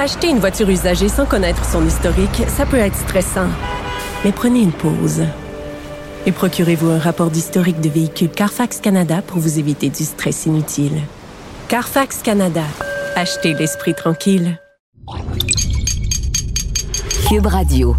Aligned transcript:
Acheter 0.00 0.30
une 0.30 0.38
voiture 0.38 0.70
usagée 0.70 1.10
sans 1.10 1.26
connaître 1.26 1.62
son 1.62 1.86
historique, 1.86 2.44
ça 2.48 2.64
peut 2.64 2.78
être 2.78 2.96
stressant. 2.96 3.48
Mais 4.24 4.32
prenez 4.32 4.60
une 4.62 4.72
pause. 4.72 5.24
Et 6.24 6.32
procurez-vous 6.32 6.88
un 6.88 6.98
rapport 6.98 7.30
d'historique 7.30 7.82
de 7.82 7.90
véhicule 7.90 8.30
Carfax 8.30 8.80
Canada 8.80 9.20
pour 9.20 9.40
vous 9.40 9.58
éviter 9.58 9.90
du 9.90 10.04
stress 10.04 10.46
inutile. 10.46 11.02
Carfax 11.68 12.22
Canada. 12.22 12.64
Achetez 13.14 13.52
l'esprit 13.52 13.94
tranquille. 13.94 14.58
Cube 17.28 17.46
Radio. 17.46 17.94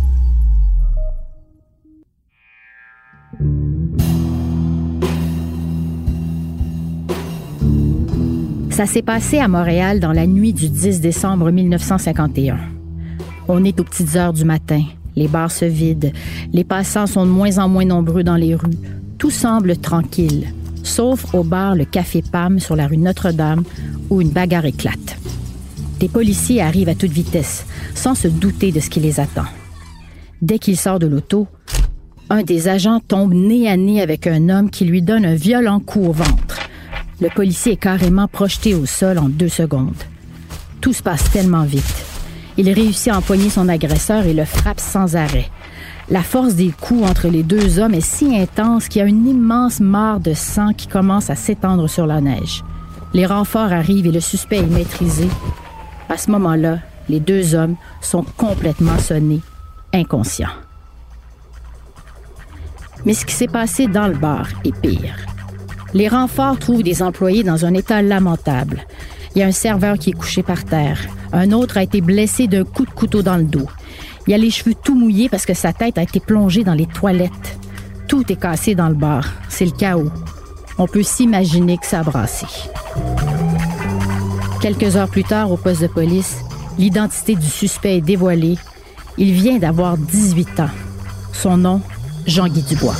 Ça 8.81 8.87
s'est 8.87 9.03
passé 9.03 9.37
à 9.37 9.47
Montréal 9.47 9.99
dans 9.99 10.11
la 10.11 10.25
nuit 10.25 10.53
du 10.53 10.67
10 10.67 11.01
décembre 11.01 11.51
1951. 11.51 12.57
On 13.47 13.63
est 13.63 13.79
aux 13.79 13.83
petites 13.83 14.15
heures 14.15 14.33
du 14.33 14.43
matin. 14.43 14.81
Les 15.15 15.27
bars 15.27 15.51
se 15.51 15.65
vident. 15.65 16.11
Les 16.51 16.63
passants 16.63 17.05
sont 17.05 17.27
de 17.27 17.29
moins 17.29 17.59
en 17.59 17.69
moins 17.69 17.85
nombreux 17.85 18.23
dans 18.23 18.37
les 18.37 18.55
rues. 18.55 18.79
Tout 19.19 19.29
semble 19.29 19.77
tranquille, 19.77 20.47
sauf 20.81 21.31
au 21.35 21.43
bar 21.43 21.75
Le 21.75 21.85
Café 21.85 22.23
Pam 22.23 22.59
sur 22.59 22.75
la 22.75 22.87
rue 22.87 22.97
Notre-Dame 22.97 23.65
où 24.09 24.19
une 24.19 24.31
bagarre 24.31 24.65
éclate. 24.65 25.15
Des 25.99 26.09
policiers 26.09 26.63
arrivent 26.63 26.89
à 26.89 26.95
toute 26.95 27.11
vitesse, 27.11 27.67
sans 27.93 28.15
se 28.15 28.27
douter 28.27 28.71
de 28.71 28.79
ce 28.79 28.89
qui 28.89 28.99
les 28.99 29.19
attend. 29.19 29.45
Dès 30.41 30.57
qu'il 30.57 30.75
sort 30.75 30.97
de 30.97 31.05
l'auto, 31.05 31.47
un 32.31 32.41
des 32.41 32.67
agents 32.67 32.99
tombe 32.99 33.35
nez 33.35 33.69
à 33.69 33.77
nez 33.77 34.01
avec 34.01 34.25
un 34.25 34.49
homme 34.49 34.71
qui 34.71 34.85
lui 34.85 35.03
donne 35.03 35.25
un 35.25 35.35
violent 35.35 35.79
coup 35.79 36.03
au 36.03 36.13
ventre. 36.13 36.50
Le 37.21 37.29
policier 37.29 37.73
est 37.73 37.77
carrément 37.77 38.27
projeté 38.27 38.73
au 38.73 38.87
sol 38.87 39.19
en 39.19 39.29
deux 39.29 39.47
secondes. 39.47 40.03
Tout 40.81 40.91
se 40.91 41.03
passe 41.03 41.29
tellement 41.29 41.65
vite. 41.65 42.03
Il 42.57 42.67
réussit 42.71 43.13
à 43.13 43.17
empoigner 43.17 43.51
son 43.51 43.69
agresseur 43.69 44.25
et 44.25 44.33
le 44.33 44.43
frappe 44.43 44.79
sans 44.79 45.15
arrêt. 45.15 45.49
La 46.09 46.23
force 46.23 46.55
des 46.55 46.71
coups 46.71 47.07
entre 47.07 47.27
les 47.27 47.43
deux 47.43 47.77
hommes 47.77 47.93
est 47.93 48.01
si 48.01 48.35
intense 48.35 48.87
qu'il 48.87 49.01
y 49.01 49.05
a 49.05 49.07
une 49.07 49.27
immense 49.27 49.79
mare 49.79 50.19
de 50.19 50.33
sang 50.33 50.73
qui 50.73 50.87
commence 50.87 51.29
à 51.29 51.35
s'étendre 51.35 51.87
sur 51.87 52.07
la 52.07 52.21
neige. 52.21 52.63
Les 53.13 53.27
renforts 53.27 53.71
arrivent 53.71 54.07
et 54.07 54.11
le 54.11 54.19
suspect 54.19 54.57
est 54.57 54.65
maîtrisé. 54.65 55.27
À 56.09 56.17
ce 56.17 56.31
moment-là, 56.31 56.79
les 57.07 57.19
deux 57.19 57.53
hommes 57.53 57.75
sont 58.01 58.25
complètement 58.35 58.97
sonnés, 58.97 59.41
inconscients. 59.93 60.49
Mais 63.05 63.13
ce 63.13 63.25
qui 63.25 63.35
s'est 63.35 63.47
passé 63.47 63.85
dans 63.85 64.07
le 64.07 64.15
bar 64.15 64.47
est 64.65 64.75
pire. 64.75 65.30
Les 65.93 66.07
renforts 66.07 66.59
trouvent 66.59 66.83
des 66.83 67.03
employés 67.03 67.43
dans 67.43 67.65
un 67.65 67.73
état 67.73 68.01
lamentable. 68.01 68.85
Il 69.35 69.39
y 69.39 69.43
a 69.43 69.47
un 69.47 69.51
serveur 69.51 69.97
qui 69.97 70.11
est 70.11 70.13
couché 70.13 70.43
par 70.43 70.63
terre. 70.63 70.99
Un 71.33 71.51
autre 71.51 71.77
a 71.77 71.83
été 71.83 72.01
blessé 72.01 72.47
d'un 72.47 72.63
coup 72.63 72.85
de 72.85 72.91
couteau 72.91 73.21
dans 73.21 73.37
le 73.37 73.43
dos. 73.43 73.67
Il 74.27 74.33
a 74.33 74.37
les 74.37 74.51
cheveux 74.51 74.75
tout 74.75 74.95
mouillés 74.95 75.29
parce 75.29 75.45
que 75.45 75.53
sa 75.53 75.73
tête 75.73 75.97
a 75.97 76.03
été 76.03 76.19
plongée 76.19 76.63
dans 76.63 76.73
les 76.73 76.85
toilettes. 76.85 77.57
Tout 78.07 78.31
est 78.31 78.39
cassé 78.39 78.75
dans 78.75 78.89
le 78.89 78.95
bar. 78.95 79.29
C'est 79.49 79.65
le 79.65 79.71
chaos. 79.71 80.11
On 80.77 80.87
peut 80.87 81.03
s'imaginer 81.03 81.77
que 81.77 81.85
ça 81.85 81.99
a 81.99 82.03
brassé. 82.03 82.45
Quelques 84.61 84.95
heures 84.95 85.09
plus 85.09 85.23
tard, 85.23 85.51
au 85.51 85.57
poste 85.57 85.81
de 85.81 85.87
police, 85.87 86.37
l'identité 86.77 87.35
du 87.35 87.47
suspect 87.47 87.97
est 87.97 88.01
dévoilée. 88.01 88.57
Il 89.17 89.31
vient 89.33 89.57
d'avoir 89.57 89.97
18 89.97 90.59
ans. 90.59 90.69
Son 91.33 91.57
nom, 91.57 91.81
Jean-Guy 92.25 92.61
Dubois. 92.61 92.95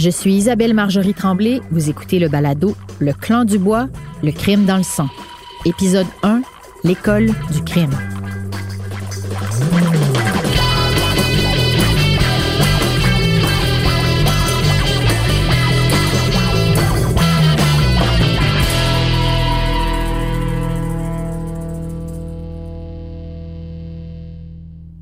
Je 0.00 0.08
suis 0.08 0.32
Isabelle 0.32 0.72
Marjorie 0.72 1.12
Tremblay. 1.12 1.60
Vous 1.70 1.90
écoutez 1.90 2.18
le 2.18 2.30
balado 2.30 2.74
Le 3.00 3.12
clan 3.12 3.44
du 3.44 3.58
bois, 3.58 3.90
le 4.22 4.32
crime 4.32 4.64
dans 4.64 4.78
le 4.78 4.82
sang. 4.82 5.10
Épisode 5.66 6.06
1, 6.22 6.40
l'école 6.84 7.26
du 7.52 7.62
crime. 7.62 7.90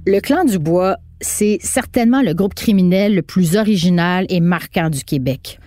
Le 0.07 0.19
clan 0.21 0.45
du 0.45 0.59
bois, 0.59 0.97
c'est 1.21 1.59
certainement 1.61 2.23
le 2.23 2.35
groupe 2.35 2.55
criminel 2.55 3.15
le 3.15 3.23
plus 3.23 3.57
original 3.57 4.27
et 4.29 4.41
marquant 4.41 4.91
du 4.91 5.05
Québec. 5.05 5.59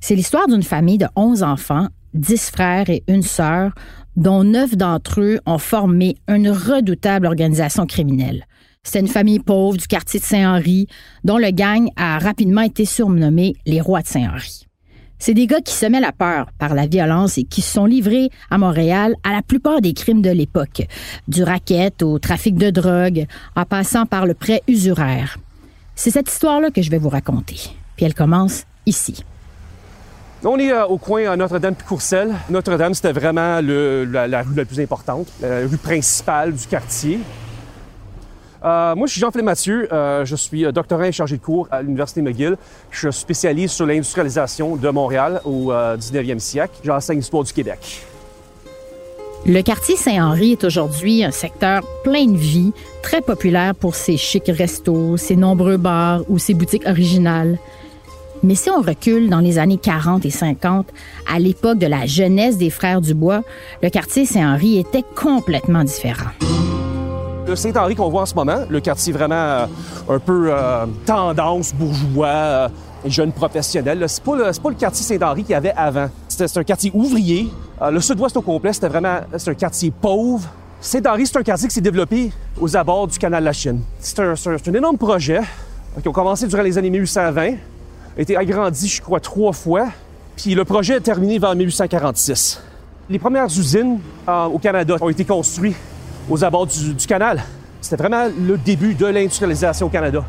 C'est 0.00 0.14
l'histoire 0.14 0.48
d'une 0.48 0.62
famille 0.62 0.98
de 0.98 1.06
11 1.16 1.42
enfants, 1.42 1.88
10 2.14 2.50
frères 2.50 2.90
et 2.90 3.02
une 3.06 3.22
sœur, 3.22 3.72
dont 4.16 4.44
neuf 4.44 4.76
d'entre 4.76 5.20
eux 5.20 5.40
ont 5.46 5.58
formé 5.58 6.16
une 6.28 6.50
redoutable 6.50 7.26
organisation 7.26 7.86
criminelle. 7.86 8.46
C'est 8.82 9.00
une 9.00 9.08
famille 9.08 9.40
pauvre 9.40 9.76
du 9.76 9.86
quartier 9.86 10.20
de 10.20 10.24
Saint-Henri, 10.24 10.86
dont 11.22 11.38
le 11.38 11.50
gang 11.50 11.88
a 11.96 12.18
rapidement 12.18 12.62
été 12.62 12.84
surnommé 12.86 13.54
les 13.66 13.80
rois 13.80 14.00
de 14.00 14.06
Saint-Henri. 14.06 14.66
C'est 15.20 15.34
des 15.34 15.46
gars 15.46 15.60
qui 15.60 15.74
semaient 15.74 16.00
la 16.00 16.12
peur 16.12 16.46
par 16.58 16.74
la 16.74 16.86
violence 16.86 17.36
et 17.36 17.44
qui 17.44 17.60
se 17.60 17.74
sont 17.74 17.84
livrés 17.84 18.30
à 18.50 18.56
Montréal 18.56 19.14
à 19.22 19.32
la 19.32 19.42
plupart 19.42 19.82
des 19.82 19.92
crimes 19.92 20.22
de 20.22 20.30
l'époque, 20.30 20.82
du 21.28 21.42
racket 21.42 22.02
au 22.02 22.18
trafic 22.18 22.56
de 22.56 22.70
drogue, 22.70 23.26
en 23.54 23.66
passant 23.66 24.06
par 24.06 24.24
le 24.24 24.32
prêt 24.32 24.62
usuraire. 24.66 25.36
C'est 25.94 26.10
cette 26.10 26.30
histoire-là 26.30 26.70
que 26.70 26.80
je 26.80 26.90
vais 26.90 26.96
vous 26.96 27.10
raconter. 27.10 27.56
Puis 27.96 28.06
elle 28.06 28.14
commence 28.14 28.64
ici. 28.86 29.22
On 30.42 30.58
est 30.58 30.72
euh, 30.72 30.86
au 30.86 30.96
coin 30.96 31.30
à 31.30 31.36
Notre-Dame 31.36 31.74
puis 31.74 31.86
Courcelles. 31.86 32.34
Notre-Dame, 32.48 32.94
c'était 32.94 33.12
vraiment 33.12 33.60
la 33.60 34.42
rue 34.42 34.54
la 34.54 34.64
plus 34.64 34.80
importante, 34.80 35.28
la 35.42 35.66
rue 35.66 35.76
principale 35.76 36.54
du 36.54 36.66
quartier. 36.66 37.20
Euh, 38.64 38.94
moi, 38.94 39.06
je 39.06 39.12
suis 39.12 39.20
Jean-Philippe 39.20 39.46
Mathieu. 39.46 39.88
Euh, 39.92 40.24
je 40.24 40.36
suis 40.36 40.64
euh, 40.64 40.72
doctorant 40.72 41.04
et 41.04 41.12
chargé 41.12 41.36
de 41.36 41.42
cours 41.42 41.68
à 41.70 41.82
l'Université 41.82 42.22
McGill. 42.22 42.56
Je 42.90 43.10
spécialise 43.10 43.70
sur 43.70 43.86
l'industrialisation 43.86 44.76
de 44.76 44.88
Montréal 44.90 45.40
au 45.44 45.72
euh, 45.72 45.96
19e 45.96 46.38
siècle. 46.38 46.74
J'enseigne 46.84 47.18
l'histoire 47.18 47.44
du 47.44 47.52
Québec. 47.52 48.02
Le 49.46 49.62
quartier 49.62 49.96
Saint-Henri 49.96 50.52
est 50.52 50.64
aujourd'hui 50.64 51.24
un 51.24 51.30
secteur 51.30 51.82
plein 52.04 52.26
de 52.26 52.36
vie, 52.36 52.72
très 53.02 53.22
populaire 53.22 53.74
pour 53.74 53.94
ses 53.94 54.18
chics 54.18 54.48
restos, 54.48 55.16
ses 55.16 55.36
nombreux 55.36 55.78
bars 55.78 56.20
ou 56.28 56.38
ses 56.38 56.52
boutiques 56.52 56.86
originales. 56.86 57.58
Mais 58.42 58.54
si 58.54 58.68
on 58.68 58.82
recule 58.82 59.30
dans 59.30 59.40
les 59.40 59.58
années 59.58 59.78
40 59.78 60.26
et 60.26 60.30
50, 60.30 60.86
à 61.32 61.38
l'époque 61.38 61.78
de 61.78 61.86
la 61.86 62.04
jeunesse 62.04 62.58
des 62.58 62.70
frères 62.70 63.00
Dubois, 63.00 63.42
le 63.82 63.88
quartier 63.88 64.26
Saint-Henri 64.26 64.78
était 64.78 65.04
complètement 65.14 65.84
différent. 65.84 66.30
Le 67.50 67.56
Saint-Henri 67.56 67.96
qu'on 67.96 68.08
voit 68.08 68.22
en 68.22 68.26
ce 68.26 68.34
moment, 68.36 68.58
le 68.68 68.78
quartier 68.78 69.12
vraiment 69.12 69.34
euh, 69.34 69.66
un 70.08 70.20
peu 70.20 70.50
euh, 70.52 70.86
tendance 71.04 71.74
bourgeois, 71.74 72.28
euh, 72.28 72.68
jeune 73.06 73.32
professionnel, 73.32 73.98
là, 73.98 74.06
c'est 74.06 74.22
pas, 74.22 74.36
le- 74.36 74.74
quartier 74.74 75.04
Saint-Henri 75.04 75.42
qu'il 75.42 75.50
y 75.50 75.54
avait 75.56 75.72
avant. 75.76 76.08
C'est 76.28 76.56
un 76.56 76.62
quartier 76.62 76.92
ouvrier. 76.94 77.50
Le 77.90 78.00
sud-ouest 78.00 78.36
au 78.36 78.40
complet, 78.40 78.72
c'était 78.72 78.86
vraiment 78.86 79.18
un 79.32 79.54
quartier 79.54 79.90
pauvre. 79.90 80.48
Saint-Henri, 80.80 81.26
c'est 81.26 81.38
un 81.38 81.42
quartier 81.42 81.66
qui 81.66 81.74
s'est 81.74 81.80
développé 81.80 82.30
aux 82.60 82.76
abords 82.76 83.08
du 83.08 83.18
canal 83.18 83.40
de 83.42 83.46
la 83.46 83.52
Chine. 83.52 83.80
C'est 83.98 84.20
un, 84.20 84.34
énorme 84.72 84.96
projet 84.96 85.40
qui 86.00 86.08
a 86.08 86.12
commencé 86.12 86.46
durant 86.46 86.62
les 86.62 86.78
années 86.78 86.90
1820, 86.90 87.42
a 87.42 87.54
été 88.16 88.36
agrandi, 88.36 88.86
je 88.86 89.02
crois, 89.02 89.18
trois 89.18 89.52
fois, 89.52 89.88
puis 90.36 90.54
le 90.54 90.64
projet 90.64 90.94
est 90.94 91.00
terminé 91.00 91.40
vers 91.40 91.56
1846. 91.56 92.62
Les 93.10 93.18
premières 93.18 93.46
usines 93.46 93.98
au 94.28 94.58
Canada 94.60 94.94
ont 95.00 95.08
été 95.08 95.24
construites 95.24 95.74
aux 96.30 96.44
abords 96.44 96.66
du, 96.66 96.94
du 96.94 97.06
canal. 97.06 97.42
C'était 97.80 97.96
vraiment 97.96 98.26
le 98.38 98.56
début 98.56 98.94
de 98.94 99.06
l'industrialisation 99.06 99.86
au 99.86 99.90
Canada. 99.90 100.24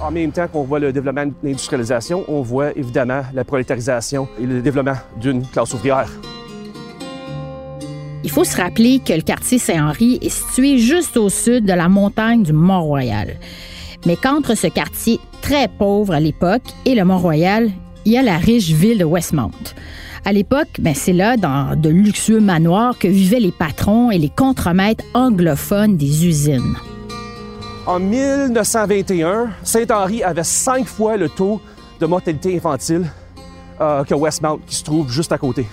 En 0.00 0.10
même 0.10 0.32
temps 0.32 0.48
qu'on 0.48 0.64
voit 0.64 0.78
le 0.78 0.92
développement 0.92 1.26
de 1.26 1.32
l'industrialisation, 1.42 2.24
on 2.28 2.42
voit 2.42 2.76
évidemment 2.76 3.22
la 3.34 3.44
prolétarisation 3.44 4.28
et 4.40 4.46
le 4.46 4.60
développement 4.60 4.96
d'une 5.20 5.46
classe 5.46 5.74
ouvrière. 5.74 6.08
Il 8.24 8.30
faut 8.30 8.44
se 8.44 8.56
rappeler 8.56 9.00
que 9.00 9.12
le 9.12 9.22
quartier 9.22 9.58
Saint-Henri 9.58 10.18
est 10.22 10.28
situé 10.28 10.78
juste 10.78 11.16
au 11.16 11.28
sud 11.28 11.64
de 11.64 11.72
la 11.72 11.88
montagne 11.88 12.42
du 12.42 12.52
Mont-Royal. 12.52 13.36
Mais 14.06 14.16
qu'entre 14.16 14.56
ce 14.56 14.68
quartier 14.68 15.18
très 15.40 15.66
pauvre 15.66 16.14
à 16.14 16.20
l'époque 16.20 16.62
et 16.84 16.94
le 16.94 17.04
Mont-Royal, 17.04 17.70
il 18.04 18.12
y 18.12 18.18
a 18.18 18.22
la 18.22 18.38
riche 18.38 18.70
ville 18.70 18.98
de 18.98 19.04
Westmount. 19.04 19.50
À 20.24 20.32
l'époque, 20.32 20.68
ben 20.78 20.94
c'est 20.94 21.12
là, 21.12 21.36
dans 21.36 21.78
de 21.78 21.88
luxueux 21.88 22.40
manoirs, 22.40 22.96
que 22.96 23.08
vivaient 23.08 23.40
les 23.40 23.50
patrons 23.50 24.12
et 24.12 24.18
les 24.18 24.28
contremaîtres 24.28 25.04
anglophones 25.14 25.96
des 25.96 26.26
usines. 26.26 26.76
En 27.86 27.98
1921, 27.98 29.50
Saint-Henri 29.64 30.22
avait 30.22 30.44
cinq 30.44 30.86
fois 30.86 31.16
le 31.16 31.28
taux 31.28 31.60
de 31.98 32.06
mortalité 32.06 32.56
infantile 32.56 33.10
euh, 33.80 34.04
que 34.04 34.14
Westmount, 34.14 34.60
qui 34.64 34.76
se 34.76 34.84
trouve 34.84 35.10
juste 35.10 35.32
à 35.32 35.38
côté. 35.38 35.66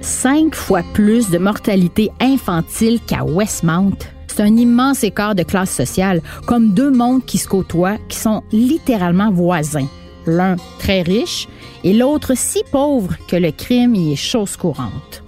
Cinq 0.00 0.54
fois 0.54 0.82
plus 0.94 1.28
de 1.28 1.36
mortalité 1.36 2.10
infantile 2.20 3.00
qu'à 3.06 3.22
Westmount. 3.22 3.98
C'est 4.28 4.42
un 4.42 4.56
immense 4.56 5.04
écart 5.04 5.34
de 5.34 5.42
classe 5.42 5.70
sociale, 5.70 6.22
comme 6.46 6.72
deux 6.72 6.90
mondes 6.90 7.24
qui 7.26 7.36
se 7.36 7.48
côtoient, 7.48 7.98
qui 8.08 8.16
sont 8.16 8.42
littéralement 8.50 9.30
voisins. 9.30 9.88
L'un 10.26 10.56
très 10.78 11.02
riche 11.02 11.48
et 11.84 11.92
l'autre 11.92 12.32
si 12.36 12.62
pauvre 12.70 13.14
que 13.28 13.36
le 13.36 13.52
crime 13.52 13.94
y 13.94 14.12
est 14.12 14.16
chose 14.16 14.56
courante. 14.56 15.22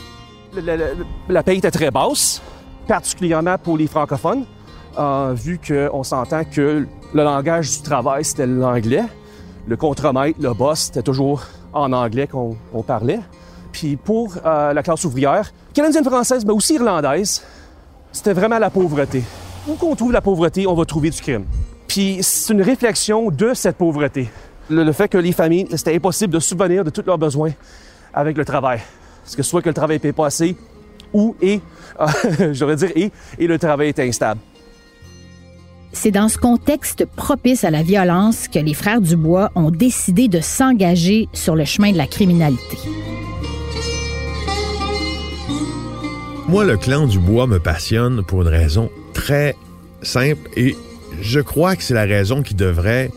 La, 1.28 1.42
paye 1.42 1.58
était 1.58 1.70
très 1.70 1.90
basse, 1.90 2.42
particulièrement 2.88 3.58
pour 3.58 3.78
les 3.78 3.86
francophones, 3.86 4.44
euh, 4.98 5.34
vu 5.36 5.60
qu'on 5.64 6.02
s'entend 6.02 6.42
que 6.44 6.86
le 7.14 7.22
langage 7.22 7.70
du 7.70 7.82
travail, 7.82 8.24
c'était 8.24 8.46
l'anglais. 8.46 9.04
Le 9.66 9.76
contremaître, 9.76 10.38
le 10.40 10.52
boss, 10.54 10.80
c'était 10.80 11.02
toujours 11.02 11.42
en 11.72 11.92
anglais 11.92 12.26
qu'on 12.26 12.82
parlait. 12.82 13.20
Puis 13.70 13.96
pour 13.96 14.34
euh, 14.44 14.72
la 14.72 14.82
classe 14.82 15.04
ouvrière, 15.04 15.52
canadienne-française, 15.74 16.44
mais 16.44 16.52
aussi 16.52 16.74
irlandaise, 16.74 17.42
c'était 18.10 18.32
vraiment 18.32 18.58
la 18.58 18.70
pauvreté. 18.70 19.22
Où 19.68 19.74
qu'on 19.74 19.94
trouve 19.94 20.12
la 20.12 20.22
pauvreté, 20.22 20.66
on 20.66 20.74
va 20.74 20.84
trouver 20.84 21.10
du 21.10 21.20
crime. 21.20 21.44
Puis 21.86 22.18
c'est 22.22 22.52
une 22.52 22.62
réflexion 22.62 23.30
de 23.30 23.54
cette 23.54 23.76
pauvreté. 23.76 24.28
Le, 24.70 24.84
le 24.84 24.92
fait 24.92 25.08
que 25.08 25.18
les 25.18 25.32
familles, 25.32 25.66
c'était 25.70 25.94
impossible 25.94 26.34
de 26.34 26.40
subvenir 26.40 26.84
de 26.84 26.90
tous 26.90 27.02
leurs 27.06 27.18
besoins 27.18 27.52
avec 28.12 28.36
le 28.36 28.44
travail. 28.44 28.80
Parce 29.22 29.36
que 29.36 29.42
soit 29.42 29.62
que 29.62 29.68
le 29.68 29.74
travail 29.74 29.96
ne 29.96 30.02
paye 30.02 30.12
pas 30.12 30.26
assez, 30.26 30.56
ou 31.12 31.36
et, 31.40 31.60
euh, 32.00 32.06
je 32.52 32.60
devrais 32.60 32.76
dire 32.76 32.90
et, 32.94 33.10
et 33.38 33.46
le 33.46 33.58
travail 33.58 33.88
est 33.88 33.98
instable. 34.00 34.40
C'est 35.92 36.10
dans 36.10 36.28
ce 36.28 36.36
contexte 36.36 37.06
propice 37.06 37.64
à 37.64 37.70
la 37.70 37.82
violence 37.82 38.46
que 38.46 38.58
les 38.58 38.74
frères 38.74 39.00
Dubois 39.00 39.50
ont 39.54 39.70
décidé 39.70 40.28
de 40.28 40.40
s'engager 40.40 41.28
sur 41.32 41.56
le 41.56 41.64
chemin 41.64 41.92
de 41.92 41.96
la 41.96 42.06
criminalité. 42.06 42.78
Moi, 46.46 46.64
le 46.64 46.76
clan 46.76 47.06
Dubois 47.06 47.46
me 47.46 47.58
passionne 47.58 48.22
pour 48.22 48.42
une 48.42 48.48
raison 48.48 48.90
très 49.12 49.56
simple 50.02 50.48
et 50.56 50.76
je 51.20 51.40
crois 51.40 51.74
que 51.74 51.82
c'est 51.82 51.94
la 51.94 52.04
raison 52.04 52.42
qui 52.42 52.54
devrait 52.54 53.10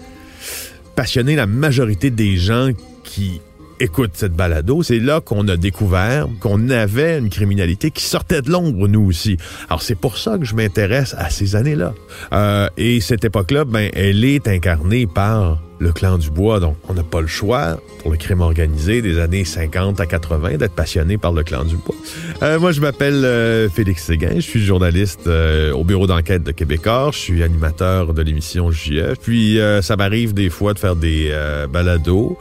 passionner 0.95 1.35
la 1.35 1.47
majorité 1.47 2.09
des 2.09 2.37
gens 2.37 2.69
qui 3.03 3.41
écoutent 3.81 4.11
cette 4.13 4.33
balado. 4.33 4.83
C'est 4.83 4.99
là 4.99 5.21
qu'on 5.21 5.47
a 5.47 5.57
découvert 5.57 6.27
qu'on 6.39 6.69
avait 6.69 7.17
une 7.17 7.29
criminalité 7.29 7.91
qui 7.91 8.03
sortait 8.03 8.41
de 8.41 8.51
l'ombre, 8.51 8.87
nous 8.87 9.01
aussi. 9.01 9.37
Alors, 9.67 9.81
c'est 9.81 9.95
pour 9.95 10.17
ça 10.17 10.37
que 10.37 10.45
je 10.45 10.55
m'intéresse 10.55 11.15
à 11.17 11.29
ces 11.29 11.55
années-là. 11.55 11.93
Euh, 12.31 12.69
et 12.77 13.01
cette 13.01 13.25
époque-là, 13.25 13.65
ben, 13.65 13.89
elle 13.93 14.23
est 14.23 14.47
incarnée 14.47 15.07
par 15.07 15.61
le 15.81 15.91
clan 15.91 16.17
du 16.17 16.29
bois. 16.29 16.59
Donc, 16.59 16.77
on 16.87 16.93
n'a 16.93 17.03
pas 17.03 17.21
le 17.21 17.27
choix, 17.27 17.81
pour 17.99 18.11
le 18.11 18.17
crime 18.17 18.41
organisé 18.41 19.01
des 19.01 19.19
années 19.19 19.43
50 19.43 19.99
à 19.99 20.05
80, 20.05 20.57
d'être 20.57 20.75
passionné 20.75 21.17
par 21.17 21.33
le 21.33 21.43
clan 21.43 21.65
du 21.65 21.75
bois. 21.75 21.95
Euh, 22.43 22.59
moi, 22.59 22.71
je 22.71 22.81
m'appelle 22.81 23.25
euh, 23.25 23.67
Félix 23.67 24.03
Séguin. 24.03 24.35
Je 24.35 24.41
suis 24.41 24.63
journaliste 24.63 25.25
euh, 25.25 25.73
au 25.73 25.83
bureau 25.83 26.05
d'enquête 26.05 26.43
de 26.43 26.51
Québécois. 26.51 27.09
Je 27.11 27.17
suis 27.17 27.43
animateur 27.43 28.13
de 28.13 28.21
l'émission 28.21 28.69
JF. 28.71 29.17
Puis, 29.21 29.59
euh, 29.59 29.81
ça 29.81 29.95
m'arrive 29.95 30.35
des 30.35 30.51
fois 30.51 30.73
de 30.75 30.79
faire 30.79 30.95
des 30.95 31.31
balados. 31.71 32.37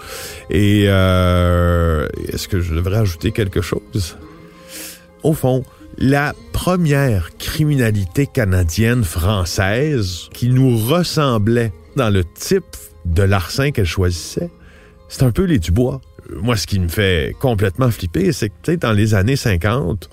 Et 0.50 0.82
est-ce 0.82 2.46
que 2.46 2.60
je 2.60 2.74
devrais 2.74 2.98
ajouter 2.98 3.32
quelque 3.32 3.62
chose? 3.62 4.16
Au 5.22 5.32
fond, 5.32 5.64
la 5.98 6.34
première 6.52 7.30
criminalité 7.38 8.26
canadienne 8.26 9.04
française 9.04 10.28
qui 10.32 10.48
nous 10.48 10.76
ressemblait 10.76 11.72
dans 11.96 12.10
le 12.10 12.24
type 12.24 12.76
de 13.04 13.22
larcin 13.22 13.70
qu'elle 13.70 13.86
choisissait, 13.86 14.50
c'est 15.08 15.22
un 15.22 15.32
peu 15.32 15.44
les 15.44 15.58
Dubois. 15.58 16.00
Moi, 16.42 16.56
ce 16.56 16.66
qui 16.66 16.78
me 16.78 16.88
fait 16.88 17.34
complètement 17.40 17.90
flipper, 17.90 18.32
c'est 18.32 18.50
que 18.50 18.72
dans 18.76 18.92
les 18.92 19.14
années 19.14 19.36
50, 19.36 20.08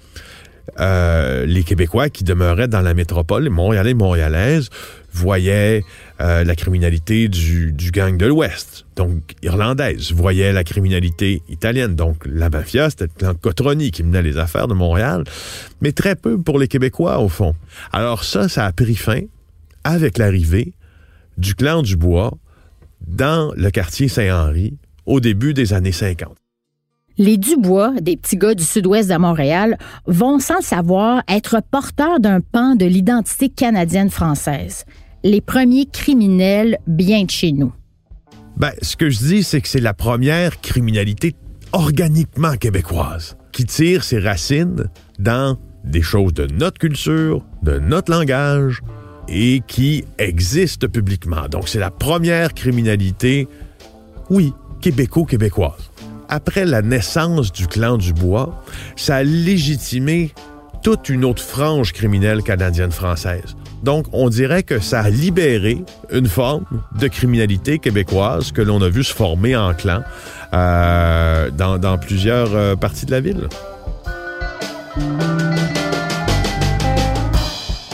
euh, 0.79 1.45
les 1.45 1.63
Québécois 1.63 2.09
qui 2.09 2.23
demeuraient 2.23 2.67
dans 2.67 2.81
la 2.81 2.93
métropole, 2.93 3.43
les 3.43 3.49
Montréalais 3.49 3.91
et 3.91 3.95
Montréalaises, 3.95 4.69
voyaient 5.13 5.83
euh, 6.21 6.43
la 6.43 6.55
criminalité 6.55 7.27
du, 7.27 7.71
du 7.71 7.91
gang 7.91 8.17
de 8.17 8.25
l'Ouest, 8.25 8.85
donc 8.95 9.35
irlandaise, 9.41 10.11
voyaient 10.11 10.53
la 10.53 10.63
criminalité 10.63 11.41
italienne, 11.49 11.95
donc 11.95 12.23
la 12.25 12.49
mafia, 12.49 12.89
c'était 12.89 13.07
le 13.21 13.33
clan 13.33 13.89
qui 13.91 14.03
menait 14.03 14.21
les 14.21 14.37
affaires 14.37 14.67
de 14.67 14.73
Montréal, 14.73 15.23
mais 15.81 15.91
très 15.91 16.15
peu 16.15 16.37
pour 16.37 16.59
les 16.59 16.67
Québécois, 16.67 17.19
au 17.19 17.29
fond. 17.29 17.55
Alors 17.91 18.23
ça, 18.23 18.49
ça 18.49 18.65
a 18.65 18.71
pris 18.71 18.95
fin 18.95 19.21
avec 19.83 20.17
l'arrivée 20.17 20.73
du 21.37 21.55
clan 21.55 21.81
du 21.81 21.95
Bois 21.95 22.33
dans 23.05 23.53
le 23.55 23.69
quartier 23.69 24.07
Saint-Henri 24.07 24.77
au 25.05 25.19
début 25.19 25.53
des 25.53 25.73
années 25.73 25.91
50. 25.91 26.35
Les 27.19 27.37
Dubois, 27.37 27.93
des 27.99 28.15
petits 28.15 28.37
gars 28.37 28.53
du 28.53 28.63
sud-ouest 28.63 29.09
de 29.09 29.17
Montréal, 29.17 29.77
vont 30.05 30.39
sans 30.39 30.57
le 30.57 30.63
savoir 30.63 31.23
être 31.27 31.61
porteurs 31.71 32.19
d'un 32.19 32.41
pan 32.41 32.75
de 32.75 32.85
l'identité 32.85 33.49
canadienne-française. 33.49 34.85
Les 35.23 35.41
premiers 35.41 35.87
criminels 35.87 36.77
bien 36.85 37.23
de 37.23 37.31
chez 37.31 37.51
nous. 37.51 37.73
Ben, 38.55 38.71
ce 38.81 38.95
que 38.95 39.09
je 39.09 39.19
dis, 39.19 39.43
c'est 39.43 39.61
que 39.61 39.67
c'est 39.67 39.79
la 39.79 39.95
première 39.95 40.61
criminalité 40.61 41.35
organiquement 41.73 42.55
québécoise 42.55 43.35
qui 43.51 43.65
tire 43.65 44.03
ses 44.03 44.19
racines 44.19 44.89
dans 45.17 45.57
des 45.83 46.01
choses 46.03 46.33
de 46.33 46.45
notre 46.45 46.77
culture, 46.77 47.43
de 47.63 47.79
notre 47.79 48.11
langage 48.11 48.81
et 49.27 49.61
qui 49.67 50.05
existe 50.17 50.87
publiquement. 50.87 51.47
Donc, 51.49 51.67
c'est 51.67 51.79
la 51.79 51.91
première 51.91 52.53
criminalité, 52.53 53.47
oui, 54.29 54.53
québéco-québécoise. 54.81 55.91
Après 56.29 56.65
la 56.65 56.81
naissance 56.81 57.51
du 57.51 57.67
clan 57.67 57.97
du 57.97 58.13
Bois, 58.13 58.63
ça 58.95 59.17
a 59.17 59.23
légitimé 59.23 60.33
toute 60.83 61.09
une 61.09 61.25
autre 61.25 61.41
frange 61.41 61.93
criminelle 61.93 62.43
canadienne-française. 62.43 63.55
Donc, 63.83 64.07
on 64.11 64.29
dirait 64.29 64.63
que 64.63 64.79
ça 64.79 65.01
a 65.01 65.09
libéré 65.09 65.83
une 66.11 66.27
forme 66.27 66.65
de 66.99 67.07
criminalité 67.07 67.79
québécoise 67.79 68.51
que 68.51 68.61
l'on 68.61 68.81
a 68.81 68.89
vu 68.89 69.03
se 69.03 69.13
former 69.13 69.55
en 69.55 69.73
clan 69.73 70.03
euh, 70.53 71.49
dans, 71.51 71.77
dans, 71.77 71.97
plusieurs 71.97 72.55
euh, 72.55 72.75
parties 72.75 73.05
de 73.05 73.11
la 73.11 73.21
ville. 73.21 73.47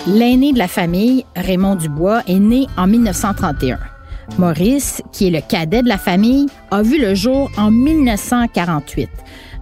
L'aîné 0.05 0.51
de 0.51 0.57
la 0.57 0.67
famille, 0.67 1.23
Raymond 1.33 1.77
Dubois, 1.77 2.23
est 2.27 2.39
né 2.39 2.67
en 2.75 2.87
1931. 2.87 3.79
Maurice, 4.37 5.01
qui 5.13 5.27
est 5.27 5.29
le 5.29 5.39
cadet 5.39 5.81
de 5.81 5.87
la 5.87 5.97
famille, 5.97 6.47
a 6.71 6.81
vu 6.81 6.99
le 6.99 7.15
jour 7.15 7.49
en 7.57 7.71
1948. 7.71 9.09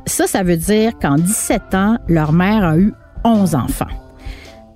Ça, 0.08 0.26
ça 0.26 0.42
veut 0.42 0.58
dire 0.58 0.94
qu'en 1.00 1.18
17 1.18 1.76
ans, 1.76 1.98
leur 2.08 2.32
mère 2.32 2.64
a 2.64 2.76
eu 2.76 2.92
11 3.24 3.54
enfants. 3.54 3.86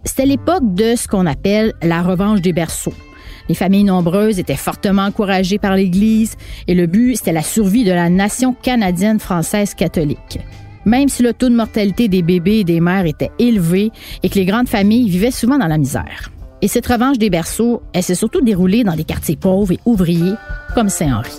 C'était 0.04 0.28
l'époque 0.28 0.76
de 0.76 0.96
ce 0.96 1.08
qu'on 1.08 1.26
appelle 1.26 1.74
la 1.82 2.04
revanche 2.04 2.42
des 2.42 2.54
berceaux. 2.54 2.94
Les 3.50 3.56
familles 3.56 3.86
nombreuses 3.86 4.38
étaient 4.38 4.56
fortement 4.56 5.06
encouragées 5.06 5.58
par 5.58 5.76
l'Église 5.76 6.36
et 6.68 6.76
le 6.76 6.86
but, 6.86 7.16
c'était 7.16 7.32
la 7.32 7.42
survie 7.42 7.84
de 7.84 7.92
la 7.92 8.10
nation 8.10 8.54
canadienne 8.54 9.20
française 9.20 9.74
catholique. 9.74 10.40
Même 10.86 11.10
si 11.10 11.24
le 11.24 11.34
taux 11.34 11.50
de 11.50 11.56
mortalité 11.56 12.08
des 12.08 12.22
bébés 12.22 12.60
et 12.60 12.64
des 12.64 12.80
mères 12.80 13.06
était 13.06 13.32
élevé 13.40 13.92
et 14.24 14.30
que 14.30 14.36
les 14.36 14.46
grandes 14.46 14.70
familles 14.70 15.10
vivaient 15.10 15.32
souvent 15.32 15.58
dans 15.58 15.68
la 15.68 15.78
misère. 15.78 16.32
Et 16.62 16.68
cette 16.68 16.88
revanche 16.88 17.18
des 17.18 17.30
berceaux, 17.30 17.82
elle 17.94 18.04
s'est 18.04 18.16
surtout 18.16 18.42
déroulée 18.42 18.84
dans 18.84 18.96
des 18.96 19.04
quartiers 19.04 19.36
pauvres 19.36 19.72
et 19.74 19.80
ouvriers 19.86 20.34
comme 20.74 20.90
Saint-Henri. 20.90 21.32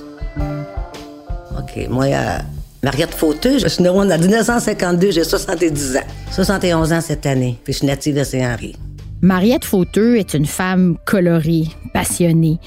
OK, 1.58 1.88
moi, 1.88 2.04
euh, 2.04 2.38
Mariette 2.82 3.14
Fauteux, 3.14 3.58
je 3.58 3.68
suis 3.68 3.82
née 3.82 3.88
en 3.88 4.04
1952, 4.04 5.10
j'ai 5.10 5.24
70 5.24 5.96
ans. 5.96 6.00
71 6.30 6.92
ans 6.92 7.00
cette 7.00 7.26
année, 7.26 7.58
puis 7.64 7.72
je 7.72 7.78
suis 7.78 7.86
native 7.86 8.16
de 8.16 8.24
Saint-Henri. 8.24 8.76
Mariette 9.22 9.64
Fauteux 9.64 10.18
est 10.18 10.34
une 10.34 10.46
femme 10.46 10.96
colorée, 11.06 11.64
passionnée. 11.94 12.58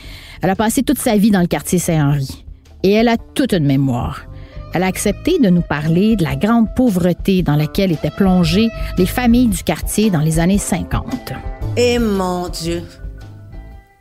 Elle 0.41 0.49
a 0.49 0.55
passé 0.55 0.83
toute 0.83 0.97
sa 0.97 1.15
vie 1.15 1.31
dans 1.31 1.41
le 1.41 1.47
quartier 1.47 1.79
Saint-Henri. 1.79 2.45
Et 2.83 2.91
elle 2.91 3.07
a 3.07 3.17
toute 3.17 3.53
une 3.53 3.65
mémoire. 3.65 4.28
Elle 4.73 4.83
a 4.83 4.87
accepté 4.87 5.39
de 5.39 5.49
nous 5.49 5.61
parler 5.61 6.15
de 6.15 6.23
la 6.23 6.35
grande 6.35 6.73
pauvreté 6.75 7.41
dans 7.41 7.55
laquelle 7.55 7.91
étaient 7.91 8.11
plongées 8.11 8.69
les 8.97 9.05
familles 9.05 9.47
du 9.47 9.63
quartier 9.63 10.09
dans 10.09 10.19
les 10.19 10.39
années 10.39 10.57
50. 10.57 11.33
Eh 11.77 11.97
mon 11.99 12.49
Dieu! 12.49 12.83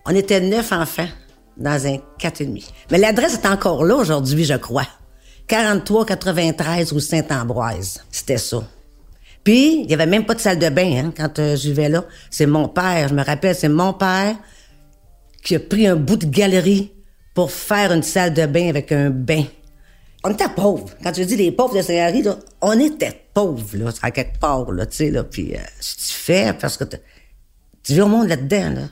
On 0.07 0.15
était 0.15 0.41
neuf 0.41 0.73
enfants 0.73 1.09
dans 1.57 1.87
un 1.87 1.99
quatre 2.19 2.41
et 2.41 2.47
demi. 2.47 2.67
Mais 2.91 2.99
l'adresse 2.99 3.35
est 3.35 3.47
encore 3.47 3.85
là 3.85 3.97
aujourd'hui, 3.97 4.45
je 4.45 4.55
crois. 4.55 4.87
43-93 5.49 6.93
rue 6.93 7.01
Saint-Ambroise. 7.01 8.05
C'était 8.11 8.39
ça. 8.39 8.63
Puis, 9.45 9.81
il 9.81 9.87
n'y 9.87 9.95
avait 9.95 10.07
même 10.07 10.27
pas 10.27 10.35
de 10.35 10.41
salle 10.41 10.59
de 10.59 10.69
bain 10.69 11.05
hein, 11.05 11.13
quand 11.17 11.39
euh, 11.39 11.57
je 11.57 11.71
là. 11.73 12.05
C'est 12.31 12.47
mon 12.47 12.69
père, 12.69 13.09
je 13.09 13.15
me 13.15 13.25
rappelle, 13.25 13.55
c'est 13.55 13.69
mon 13.69 13.95
père 13.95 14.37
qui 15.43 15.57
a 15.57 15.61
pris 15.61 15.87
un 15.87 15.97
bout 15.97 16.17
de 16.17 16.27
galerie 16.27 16.93
pour 17.33 17.51
faire 17.51 17.93
une 17.93 18.03
salle 18.03 18.35
de 18.35 18.45
bain 18.47 18.69
avec 18.69 18.93
un 18.93 19.11
bain. 19.11 19.45
On 20.29 20.33
était 20.33 20.49
pauvres. 20.55 20.91
Quand 21.03 21.15
je 21.17 21.23
dis 21.23 21.37
les 21.37 21.53
pauvres 21.53 21.75
de 21.75 21.81
Saint-Henri, 21.81 22.23
on 22.61 22.79
était 22.79 23.19
pauvres, 23.33 23.77
là, 23.79 23.91
à 24.03 24.11
quelque 24.11 24.39
part, 24.39 24.71
là, 24.71 24.85
tu 24.85 24.99
sais, 24.99 25.11
là. 25.11 25.25
Puis, 25.25 25.55
euh, 25.55 25.59
tu 25.81 26.13
fais, 26.13 26.53
parce 26.53 26.77
que 26.77 26.85
tu 26.85 27.95
vis 27.95 28.03
au 28.03 28.09
monde 28.09 28.29
là-dedans, 28.29 28.75
là. 28.75 28.83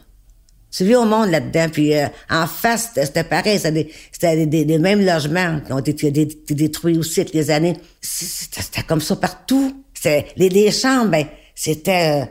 Tu 0.71 0.85
vis 0.85 0.97
au 0.97 1.05
monde 1.05 1.29
là-dedans. 1.29 1.67
Puis, 1.71 1.95
euh, 1.95 2.07
en 2.31 2.47
face, 2.47 2.93
c'était 2.95 3.23
pareil. 3.23 3.59
C'était 3.59 4.47
des, 4.47 4.65
des, 4.65 4.79
mêmes 4.79 5.05
logements 5.05 5.61
qui 5.61 5.75
ont 5.75 5.79
été, 5.79 6.11
détruits 6.11 6.97
aussi 6.97 7.21
avec 7.21 7.35
les 7.35 7.51
années. 7.51 7.77
C'était 8.01 8.83
comme 8.85 9.03
ça 9.03 9.17
partout. 9.17 9.85
Les, 10.05 10.49
les 10.49 10.71
chambres, 10.71 11.11
ben, 11.11 11.27
c'était 11.55 12.23
euh, 12.23 12.27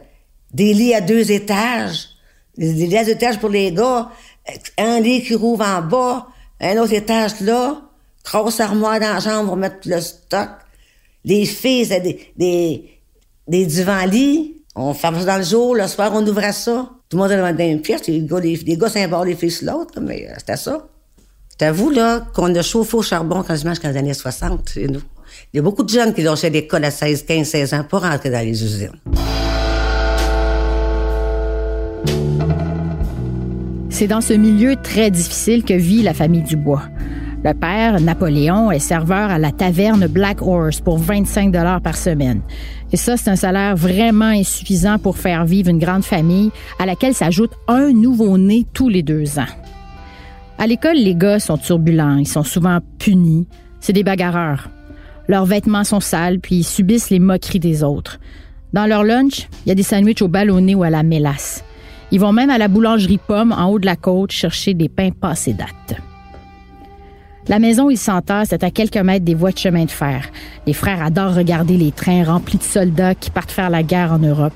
des 0.52 0.74
lits 0.74 0.96
à 0.96 1.02
deux 1.02 1.32
étages. 1.32 2.10
Des 2.58 2.74
lits 2.74 2.98
à 2.98 3.04
deux 3.04 3.12
étages 3.12 3.40
pour 3.40 3.50
les 3.50 3.72
gars. 3.72 4.10
Un 4.80 5.00
lit 5.00 5.22
qui 5.22 5.36
rouvre 5.36 5.64
en 5.64 5.84
bas. 5.84 6.28
Un 6.60 6.78
autre 6.78 6.94
étage 6.94 7.40
là 7.42 7.85
grosse 8.26 8.60
armoire 8.60 9.00
dans 9.00 9.14
la 9.14 9.20
chambre 9.20 9.48
pour 9.48 9.58
mettre 9.58 9.78
le 9.86 10.02
stock. 10.02 10.50
Les 11.24 11.46
filles, 11.46 11.86
c'est 11.86 12.02
des, 12.02 12.34
des, 12.38 12.90
des 13.48 13.66
divans-lits. 13.66 14.64
On 14.76 14.94
ferme 14.94 15.20
ça 15.20 15.26
dans 15.26 15.38
le 15.38 15.44
jour, 15.44 15.76
le 15.76 15.88
soir, 15.88 16.12
on 16.14 16.26
ouvrait 16.28 16.52
ça. 16.52 16.90
Tout 17.10 17.18
le 17.18 17.24
monde 17.24 17.58
dans 17.58 17.64
une 17.64 17.82
pièce, 17.82 18.08
les 18.08 18.22
gars, 18.22 18.40
les, 18.40 18.56
les 18.56 18.78
gars 18.78 19.24
les 19.24 19.36
filles 19.36 19.52
sur 19.52 19.72
l'autre, 19.72 20.00
mais 20.02 20.28
euh, 20.28 20.34
c'était 20.38 20.58
ça. 20.58 20.88
C'est 21.58 21.72
vous, 21.72 21.90
là, 21.90 22.26
qu'on 22.34 22.54
a 22.54 22.62
chauffé 22.62 22.98
au 22.98 23.02
charbon 23.02 23.42
quasiment 23.44 23.72
jusqu'à 23.72 23.92
les 23.92 23.98
années 23.98 24.14
60, 24.14 24.70
chez 24.70 24.88
nous. 24.88 25.02
Il 25.54 25.58
y 25.58 25.60
a 25.60 25.62
beaucoup 25.62 25.84
de 25.84 25.90
jeunes 25.90 26.14
qui 26.14 26.22
lâchaient 26.22 26.50
l'école 26.50 26.84
à 26.84 26.92
16, 26.92 27.24
15, 27.24 27.48
16 27.48 27.74
ans 27.74 27.86
pour 27.88 28.02
rentrer 28.02 28.30
dans 28.30 28.40
les 28.46 28.62
usines. 28.62 28.92
C'est 33.90 34.08
dans 34.08 34.20
ce 34.20 34.34
milieu 34.34 34.76
très 34.76 35.10
difficile 35.10 35.64
que 35.64 35.74
vit 35.74 36.04
la 36.04 36.14
famille 36.14 36.42
Dubois. 36.42 36.84
Le 37.46 37.54
père, 37.54 38.02
Napoléon, 38.02 38.72
est 38.72 38.80
serveur 38.80 39.30
à 39.30 39.38
la 39.38 39.52
taverne 39.52 40.08
Black 40.08 40.42
Horse 40.42 40.82
pour 40.82 40.98
25 40.98 41.52
dollars 41.52 41.80
par 41.80 41.96
semaine. 41.96 42.42
Et 42.92 42.98
ça, 42.98 43.18
c'est 43.18 43.30
un 43.30 43.36
salaire 43.36 43.76
vraiment 43.76 44.26
insuffisant 44.26 44.98
pour 44.98 45.20
faire 45.20 45.46
vivre 45.46 45.70
une 45.70 45.78
grande 45.78 46.04
famille 46.04 46.50
à 46.80 46.88
laquelle 46.88 47.14
s'ajoute 47.14 47.52
un 47.68 47.92
nouveau-né 47.92 48.66
tous 48.74 48.90
les 48.90 49.04
deux 49.04 49.38
ans. 49.38 49.54
À 50.58 50.66
l'école, 50.66 50.96
les 50.96 51.14
gars 51.14 51.38
sont 51.38 51.60
turbulents, 51.60 52.18
ils 52.18 52.28
sont 52.28 52.42
souvent 52.42 52.80
punis. 52.98 53.48
C'est 53.80 53.94
des 53.94 54.04
bagarreurs. 54.04 54.72
Leurs 55.28 55.46
vêtements 55.46 55.84
sont 55.84 56.00
sales, 56.00 56.40
puis 56.40 56.56
ils 56.56 56.64
subissent 56.64 57.12
les 57.12 57.20
moqueries 57.20 57.60
des 57.60 57.84
autres. 57.84 58.20
Dans 58.74 58.88
leur 58.88 59.04
lunch, 59.04 59.48
il 59.66 59.70
y 59.70 59.72
a 59.72 59.76
des 59.76 59.84
sandwichs 59.84 60.24
au 60.24 60.28
ballonné 60.28 60.74
ou 60.74 60.82
à 60.82 60.90
la 60.90 61.04
mélasse. 61.04 61.64
Ils 62.10 62.20
vont 62.20 62.34
même 62.34 62.50
à 62.50 62.58
la 62.58 62.70
boulangerie 62.70 63.20
Pomme 63.20 63.52
en 63.52 63.68
haut 63.68 63.78
de 63.78 63.86
la 63.86 63.98
côte 63.98 64.32
chercher 64.32 64.74
des 64.74 64.90
pains 64.90 65.12
passés 65.12 65.54
date. 65.54 66.02
La 67.48 67.60
maison 67.60 67.86
où 67.86 67.92
ils 67.92 67.98
s'entassent 67.98 68.54
est 68.54 68.64
à 68.64 68.72
quelques 68.72 68.98
mètres 68.98 69.24
des 69.24 69.36
voies 69.36 69.52
de 69.52 69.58
chemin 69.58 69.86
de 69.86 69.92
fer. 69.92 70.30
Les 70.66 70.74
frères 70.74 71.04
adorent 71.04 71.36
regarder 71.36 71.78
les 71.78 71.92
trains 71.92 72.24
remplis 72.24 72.58
de 72.58 72.64
soldats 72.64 73.14
qui 73.14 73.30
partent 73.30 73.52
faire 73.52 73.70
la 73.70 73.84
guerre 73.84 74.14
en 74.14 74.18
Europe. 74.18 74.54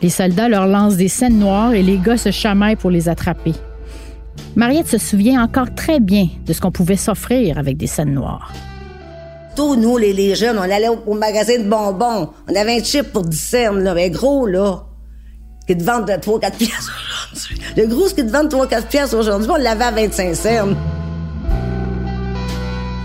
Les 0.00 0.10
soldats 0.10 0.48
leur 0.48 0.66
lancent 0.66 0.96
des 0.96 1.08
scènes 1.08 1.40
noires 1.40 1.74
et 1.74 1.82
les 1.82 1.98
gars 1.98 2.16
se 2.16 2.30
chamaillent 2.30 2.76
pour 2.76 2.90
les 2.90 3.08
attraper. 3.08 3.54
Mariette 4.54 4.86
se 4.86 4.98
souvient 4.98 5.42
encore 5.42 5.74
très 5.74 5.98
bien 5.98 6.28
de 6.46 6.52
ce 6.52 6.60
qu'on 6.60 6.70
pouvait 6.70 6.96
s'offrir 6.96 7.58
avec 7.58 7.76
des 7.76 7.88
scènes 7.88 8.14
noires. 8.14 8.52
Tous 9.56 9.74
nous, 9.74 9.98
les, 9.98 10.34
jeunes, 10.36 10.56
on 10.56 10.62
allait 10.62 10.88
au, 10.88 11.14
magasin 11.14 11.58
de 11.58 11.68
bonbons. 11.68 12.30
On 12.48 12.54
avait 12.54 12.78
un 12.78 12.82
chip 12.82 13.12
pour 13.12 13.24
10 13.24 13.36
cents, 13.36 13.72
là, 13.72 13.92
mais 13.92 14.08
gros, 14.08 14.46
là, 14.46 14.84
qui 15.66 15.76
te 15.76 15.82
vendent 15.82 16.08
3-4 16.08 16.52
pièces 16.56 16.88
aujourd'hui. 17.32 17.60
Le 17.76 17.86
gros, 17.88 18.08
ce 18.08 18.14
qui 18.14 18.24
te 18.24 18.30
vendent 18.30 18.52
3-4 18.52 18.86
pièces 18.86 19.14
aujourd'hui, 19.14 19.50
on 19.50 19.56
l'avait 19.56 19.84
à 19.84 19.90
25 19.90 20.34
cents. 20.34 20.68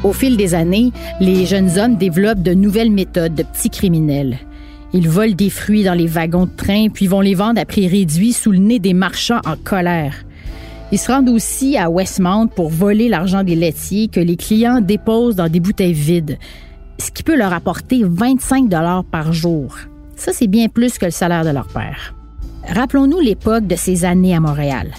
Au 0.06 0.14
fil 0.14 0.38
des 0.38 0.54
années, 0.54 0.92
les 1.20 1.48
jeunes 1.48 1.80
hommes 1.80 1.96
développent 1.96 2.44
de 2.44 2.54
nouvelles 2.54 2.92
méthodes 2.92 3.34
de 3.34 3.42
petits 3.42 3.72
criminels. 3.72 4.38
Ils 4.94 5.10
volent 5.10 5.34
des 5.34 5.50
fruits 5.50 5.84
dans 5.84 5.96
les 5.96 6.06
wagons 6.06 6.46
de 6.46 6.56
train 6.56 6.90
puis 6.90 7.08
vont 7.08 7.22
les 7.22 7.34
vendre 7.34 7.60
à 7.60 7.66
prix 7.66 7.88
réduit 7.88 8.32
sous 8.32 8.52
le 8.52 8.60
nez 8.60 8.78
des 8.78 8.94
marchands 8.94 9.42
en 9.48 9.56
colère. 9.56 10.14
Ils 10.92 11.00
se 11.00 11.12
rendent 11.12 11.30
aussi 11.30 11.76
à 11.76 11.90
Westmount 11.90 12.50
pour 12.50 12.70
voler 12.70 13.10
l'argent 13.10 13.42
des 13.42 13.56
laitiers 13.56 14.08
que 14.08 14.20
les 14.20 14.36
clients 14.36 14.80
déposent 14.80 15.38
dans 15.38 15.50
des 15.50 15.60
bouteilles 15.60 15.94
vides, 15.94 16.38
ce 17.00 17.10
qui 17.10 17.24
peut 17.24 17.36
leur 17.36 17.52
apporter 17.52 18.04
25 18.04 18.70
dollars 18.70 19.06
par 19.06 19.34
jour. 19.34 19.76
Ça, 20.16 20.34
c'est 20.34 20.46
bien 20.46 20.68
plus 20.68 21.00
que 21.00 21.06
le 21.06 21.12
salaire 21.12 21.44
de 21.44 21.50
leur 21.50 21.68
père. 21.68 22.14
Rappelons-nous 22.68 23.20
l'époque 23.20 23.68
de 23.68 23.76
ces 23.76 24.06
années 24.06 24.36
à 24.36 24.40
Montréal. 24.40 24.92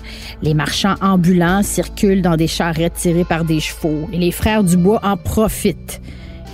Les 0.42 0.54
marchands 0.54 0.94
ambulants 1.00 1.62
circulent 1.62 2.22
dans 2.22 2.36
des 2.36 2.46
charrettes 2.46 2.94
tirées 2.94 3.24
par 3.24 3.44
des 3.44 3.60
chevaux 3.60 4.08
et 4.12 4.18
les 4.18 4.30
frères 4.30 4.62
Dubois 4.62 5.00
en 5.02 5.16
profitent. 5.16 6.00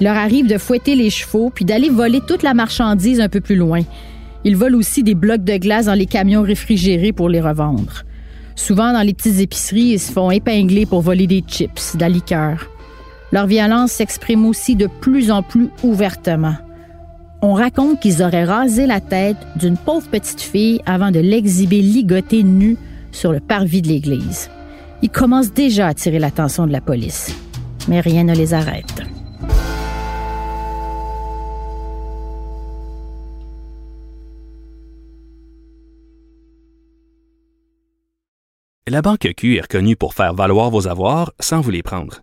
Il 0.00 0.04
leur 0.04 0.16
arrive 0.16 0.46
de 0.46 0.58
fouetter 0.58 0.94
les 0.94 1.10
chevaux 1.10 1.50
puis 1.50 1.64
d'aller 1.64 1.90
voler 1.90 2.20
toute 2.26 2.42
la 2.42 2.54
marchandise 2.54 3.20
un 3.20 3.28
peu 3.28 3.40
plus 3.40 3.56
loin. 3.56 3.82
Ils 4.44 4.56
volent 4.56 4.78
aussi 4.78 5.02
des 5.02 5.14
blocs 5.14 5.44
de 5.44 5.56
glace 5.56 5.86
dans 5.86 5.94
les 5.94 6.06
camions 6.06 6.42
réfrigérés 6.42 7.12
pour 7.12 7.28
les 7.28 7.40
revendre. 7.40 8.04
Souvent, 8.56 8.92
dans 8.92 9.02
les 9.02 9.14
petites 9.14 9.38
épiceries, 9.38 9.92
ils 9.92 10.00
se 10.00 10.12
font 10.12 10.30
épingler 10.30 10.86
pour 10.86 11.00
voler 11.02 11.26
des 11.26 11.44
chips, 11.46 11.96
de 11.96 12.00
la 12.00 12.08
liqueur. 12.08 12.68
Leur 13.30 13.46
violence 13.46 13.92
s'exprime 13.92 14.44
aussi 14.46 14.76
de 14.76 14.88
plus 15.00 15.30
en 15.30 15.42
plus 15.42 15.68
ouvertement. 15.82 16.54
On 17.44 17.54
raconte 17.54 17.98
qu'ils 17.98 18.22
auraient 18.22 18.44
rasé 18.44 18.86
la 18.86 19.00
tête 19.00 19.36
d'une 19.56 19.76
pauvre 19.76 20.08
petite 20.08 20.40
fille 20.40 20.80
avant 20.86 21.10
de 21.10 21.18
l'exhiber 21.18 21.82
ligotée 21.82 22.44
nue 22.44 22.76
sur 23.10 23.32
le 23.32 23.40
parvis 23.40 23.82
de 23.82 23.88
l'église. 23.88 24.48
Ils 25.02 25.10
commencent 25.10 25.52
déjà 25.52 25.86
à 25.86 25.90
attirer 25.90 26.20
l'attention 26.20 26.68
de 26.68 26.72
la 26.72 26.80
police, 26.80 27.36
mais 27.88 27.98
rien 27.98 28.22
ne 28.22 28.32
les 28.32 28.54
arrête. 28.54 29.02
La 38.86 39.02
Banque 39.02 39.32
Q 39.36 39.56
est 39.56 39.62
reconnue 39.62 39.96
pour 39.96 40.14
faire 40.14 40.34
valoir 40.34 40.70
vos 40.70 40.86
avoirs 40.86 41.32
sans 41.40 41.60
vous 41.60 41.72
les 41.72 41.82
prendre. 41.82 42.22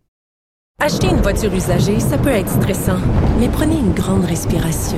Acheter 0.83 1.09
une 1.09 1.21
voiture 1.21 1.53
usagée, 1.53 1.99
ça 1.99 2.17
peut 2.17 2.29
être 2.29 2.49
stressant, 2.49 2.97
mais 3.39 3.49
prenez 3.49 3.77
une 3.77 3.93
grande 3.93 4.25
respiration. 4.25 4.97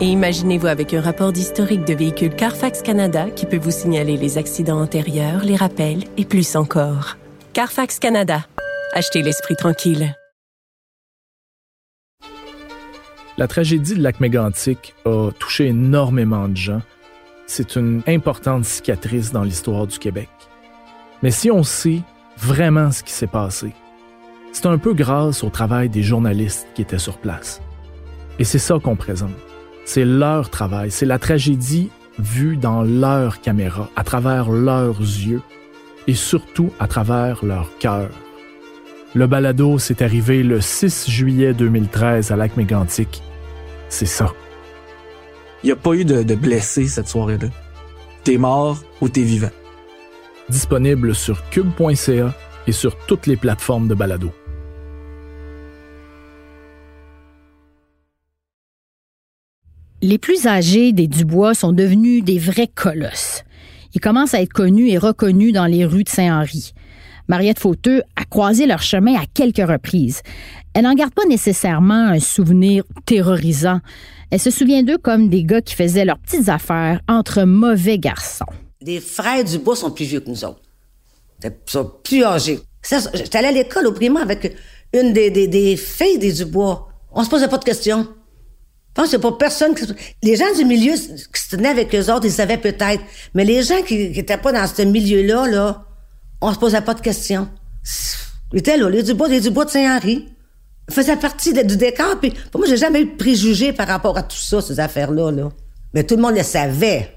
Et 0.00 0.04
imaginez-vous 0.04 0.68
avec 0.68 0.94
un 0.94 1.00
rapport 1.00 1.32
d'historique 1.32 1.84
de 1.84 1.92
véhicule 1.92 2.32
Carfax 2.36 2.82
Canada 2.82 3.28
qui 3.30 3.44
peut 3.44 3.58
vous 3.58 3.72
signaler 3.72 4.16
les 4.16 4.38
accidents 4.38 4.80
antérieurs, 4.80 5.42
les 5.42 5.56
rappels 5.56 6.04
et 6.16 6.24
plus 6.24 6.54
encore. 6.54 7.16
Carfax 7.52 7.98
Canada. 7.98 8.46
Achetez 8.92 9.22
l'esprit 9.22 9.56
tranquille. 9.56 10.14
La 13.36 13.48
tragédie 13.48 13.96
de 13.96 14.02
lac 14.04 14.20
mégantic 14.20 14.94
a 15.04 15.32
touché 15.36 15.66
énormément 15.66 16.46
de 16.46 16.56
gens. 16.56 16.82
C'est 17.48 17.74
une 17.74 18.02
importante 18.06 18.64
cicatrice 18.66 19.32
dans 19.32 19.42
l'histoire 19.42 19.88
du 19.88 19.98
Québec. 19.98 20.28
Mais 21.24 21.32
si 21.32 21.50
on 21.50 21.64
sait 21.64 22.02
vraiment 22.36 22.92
ce 22.92 23.02
qui 23.02 23.12
s'est 23.12 23.26
passé, 23.26 23.72
c'est 24.54 24.66
un 24.66 24.78
peu 24.78 24.94
grâce 24.94 25.42
au 25.42 25.50
travail 25.50 25.88
des 25.88 26.04
journalistes 26.04 26.68
qui 26.74 26.82
étaient 26.82 26.98
sur 26.98 27.18
place. 27.18 27.60
Et 28.38 28.44
c'est 28.44 28.60
ça 28.60 28.78
qu'on 28.82 28.94
présente. 28.94 29.34
C'est 29.84 30.04
leur 30.04 30.48
travail, 30.48 30.90
c'est 30.90 31.06
la 31.06 31.18
tragédie 31.18 31.90
vue 32.20 32.56
dans 32.56 32.82
leur 32.82 33.40
caméra, 33.40 33.90
à 33.96 34.04
travers 34.04 34.50
leurs 34.50 35.00
yeux 35.00 35.42
et 36.06 36.14
surtout 36.14 36.70
à 36.78 36.86
travers 36.86 37.44
leur 37.44 37.76
cœur. 37.78 38.08
Le 39.14 39.26
balado 39.26 39.78
s'est 39.78 40.02
arrivé 40.02 40.44
le 40.44 40.60
6 40.60 41.10
juillet 41.10 41.52
2013 41.52 42.30
à 42.30 42.36
Lac 42.36 42.56
Mégantic. 42.56 43.22
C'est 43.88 44.06
ça. 44.06 44.32
Il 45.62 45.66
n'y 45.66 45.72
a 45.72 45.76
pas 45.76 45.94
eu 45.94 46.04
de, 46.04 46.22
de 46.22 46.34
blessés 46.36 46.86
cette 46.86 47.08
soirée-là. 47.08 47.48
T'es 48.22 48.38
mort 48.38 48.78
ou 49.00 49.08
t'es 49.08 49.22
vivant. 49.22 49.50
Disponible 50.48 51.14
sur 51.14 51.48
cube.ca 51.50 52.34
et 52.66 52.72
sur 52.72 52.96
toutes 53.06 53.26
les 53.26 53.36
plateformes 53.36 53.88
de 53.88 53.94
balado. 53.94 54.30
Les 60.06 60.18
plus 60.18 60.46
âgés 60.46 60.92
des 60.92 61.06
Dubois 61.06 61.54
sont 61.54 61.72
devenus 61.72 62.22
des 62.22 62.38
vrais 62.38 62.66
colosses. 62.66 63.42
Il 63.94 64.02
commence 64.02 64.34
à 64.34 64.42
être 64.42 64.52
connu 64.52 64.90
et 64.90 64.98
reconnu 64.98 65.50
dans 65.50 65.64
les 65.64 65.86
rues 65.86 66.04
de 66.04 66.10
Saint-Henri. 66.10 66.74
Mariette 67.26 67.58
Fauteux 67.58 68.02
a 68.14 68.26
croisé 68.26 68.66
leur 68.66 68.82
chemin 68.82 69.14
à 69.14 69.24
quelques 69.32 69.66
reprises. 69.66 70.20
Elle 70.74 70.82
n'en 70.82 70.92
garde 70.92 71.14
pas 71.14 71.24
nécessairement 71.24 72.08
un 72.08 72.20
souvenir 72.20 72.84
terrorisant. 73.06 73.80
Elle 74.30 74.40
se 74.40 74.50
souvient 74.50 74.82
d'eux 74.82 74.98
comme 74.98 75.30
des 75.30 75.42
gars 75.42 75.62
qui 75.62 75.74
faisaient 75.74 76.04
leurs 76.04 76.18
petites 76.18 76.50
affaires 76.50 77.00
entre 77.08 77.44
mauvais 77.44 77.98
garçons. 77.98 78.44
Les 78.82 79.00
frères 79.00 79.42
Dubois 79.42 79.74
sont 79.74 79.90
plus 79.90 80.04
vieux 80.04 80.20
que 80.20 80.28
nous 80.28 80.44
autres. 80.44 80.60
Ils 81.42 81.50
sont 81.64 81.90
plus 82.04 82.24
âgés. 82.24 82.60
J'étais 83.14 83.38
à 83.38 83.50
l'école 83.50 83.86
au 83.86 83.92
primaire 83.92 84.24
avec 84.24 84.54
une 84.92 85.14
des, 85.14 85.30
des, 85.30 85.76
filles 85.78 86.18
des 86.18 86.34
Dubois. 86.34 86.90
On 87.10 87.24
se 87.24 87.30
posait 87.30 87.48
pas 87.48 87.56
de 87.56 87.64
questions. 87.64 88.06
Je 88.96 89.02
pense 89.02 89.10
qu'il 89.10 89.18
n'y 89.18 89.22
pas 89.22 89.32
personne 89.32 89.74
qui... 89.74 89.84
Les 90.22 90.36
gens 90.36 90.54
du 90.56 90.64
milieu 90.64 90.92
qui 90.92 91.42
se 91.42 91.56
tenaient 91.56 91.70
avec 91.70 91.92
eux 91.96 92.12
autres, 92.12 92.26
ils 92.26 92.32
savaient 92.32 92.58
peut-être. 92.58 93.02
Mais 93.34 93.44
les 93.44 93.64
gens 93.64 93.82
qui 93.82 94.10
n'étaient 94.10 94.36
pas 94.36 94.52
dans 94.52 94.66
ce 94.68 94.82
milieu-là, 94.82 95.48
là, 95.48 95.84
on 96.40 96.54
se 96.54 96.58
posait 96.60 96.80
pas 96.80 96.94
de 96.94 97.00
questions. 97.00 97.48
Ils 98.52 98.60
étaient 98.60 98.76
là, 98.76 98.88
les 98.88 99.02
Dubois, 99.02 99.26
les 99.26 99.40
Dubois 99.40 99.64
de 99.64 99.70
Saint-Henri. 99.70 100.28
Faisaient 100.88 101.16
partie 101.16 101.52
du 101.64 101.76
décor. 101.76 102.20
Puis 102.20 102.32
pour 102.52 102.60
moi, 102.60 102.68
j'ai 102.68 102.76
jamais 102.76 103.00
eu 103.00 103.06
de 103.06 103.16
préjugés 103.16 103.72
par 103.72 103.88
rapport 103.88 104.16
à 104.16 104.22
tout 104.22 104.36
ça, 104.36 104.60
ces 104.60 104.78
affaires-là. 104.78 105.32
Là. 105.32 105.48
Mais 105.92 106.04
tout 106.04 106.14
le 106.14 106.22
monde 106.22 106.36
le 106.36 106.44
savait. 106.44 107.13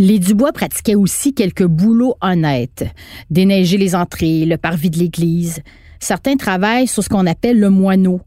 Les 0.00 0.20
Dubois 0.20 0.52
pratiquaient 0.52 0.94
aussi 0.94 1.34
quelques 1.34 1.66
boulots 1.66 2.14
honnêtes. 2.20 2.84
Déneiger 3.30 3.78
les 3.78 3.96
entrées, 3.96 4.44
le 4.44 4.56
parvis 4.56 4.90
de 4.90 4.98
l'église. 5.00 5.60
Certains 5.98 6.36
travaillent 6.36 6.86
sur 6.86 7.02
ce 7.02 7.08
qu'on 7.08 7.26
appelle 7.26 7.58
le 7.58 7.68
moineau. 7.68 8.20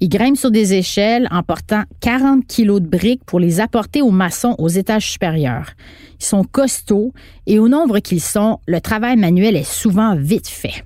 Ils 0.00 0.08
grimpent 0.08 0.38
sur 0.38 0.50
des 0.50 0.72
échelles 0.72 1.28
en 1.30 1.42
portant 1.42 1.82
40 2.00 2.46
kilos 2.46 2.80
de 2.80 2.86
briques 2.86 3.26
pour 3.26 3.40
les 3.40 3.60
apporter 3.60 4.00
aux 4.00 4.10
maçons 4.10 4.54
aux 4.56 4.70
étages 4.70 5.10
supérieurs. 5.10 5.72
Ils 6.18 6.24
sont 6.24 6.44
costauds 6.44 7.12
et 7.46 7.58
au 7.58 7.68
nombre 7.68 7.98
qu'ils 7.98 8.22
sont, 8.22 8.60
le 8.66 8.80
travail 8.80 9.18
manuel 9.18 9.54
est 9.54 9.70
souvent 9.70 10.16
vite 10.16 10.48
fait. 10.48 10.82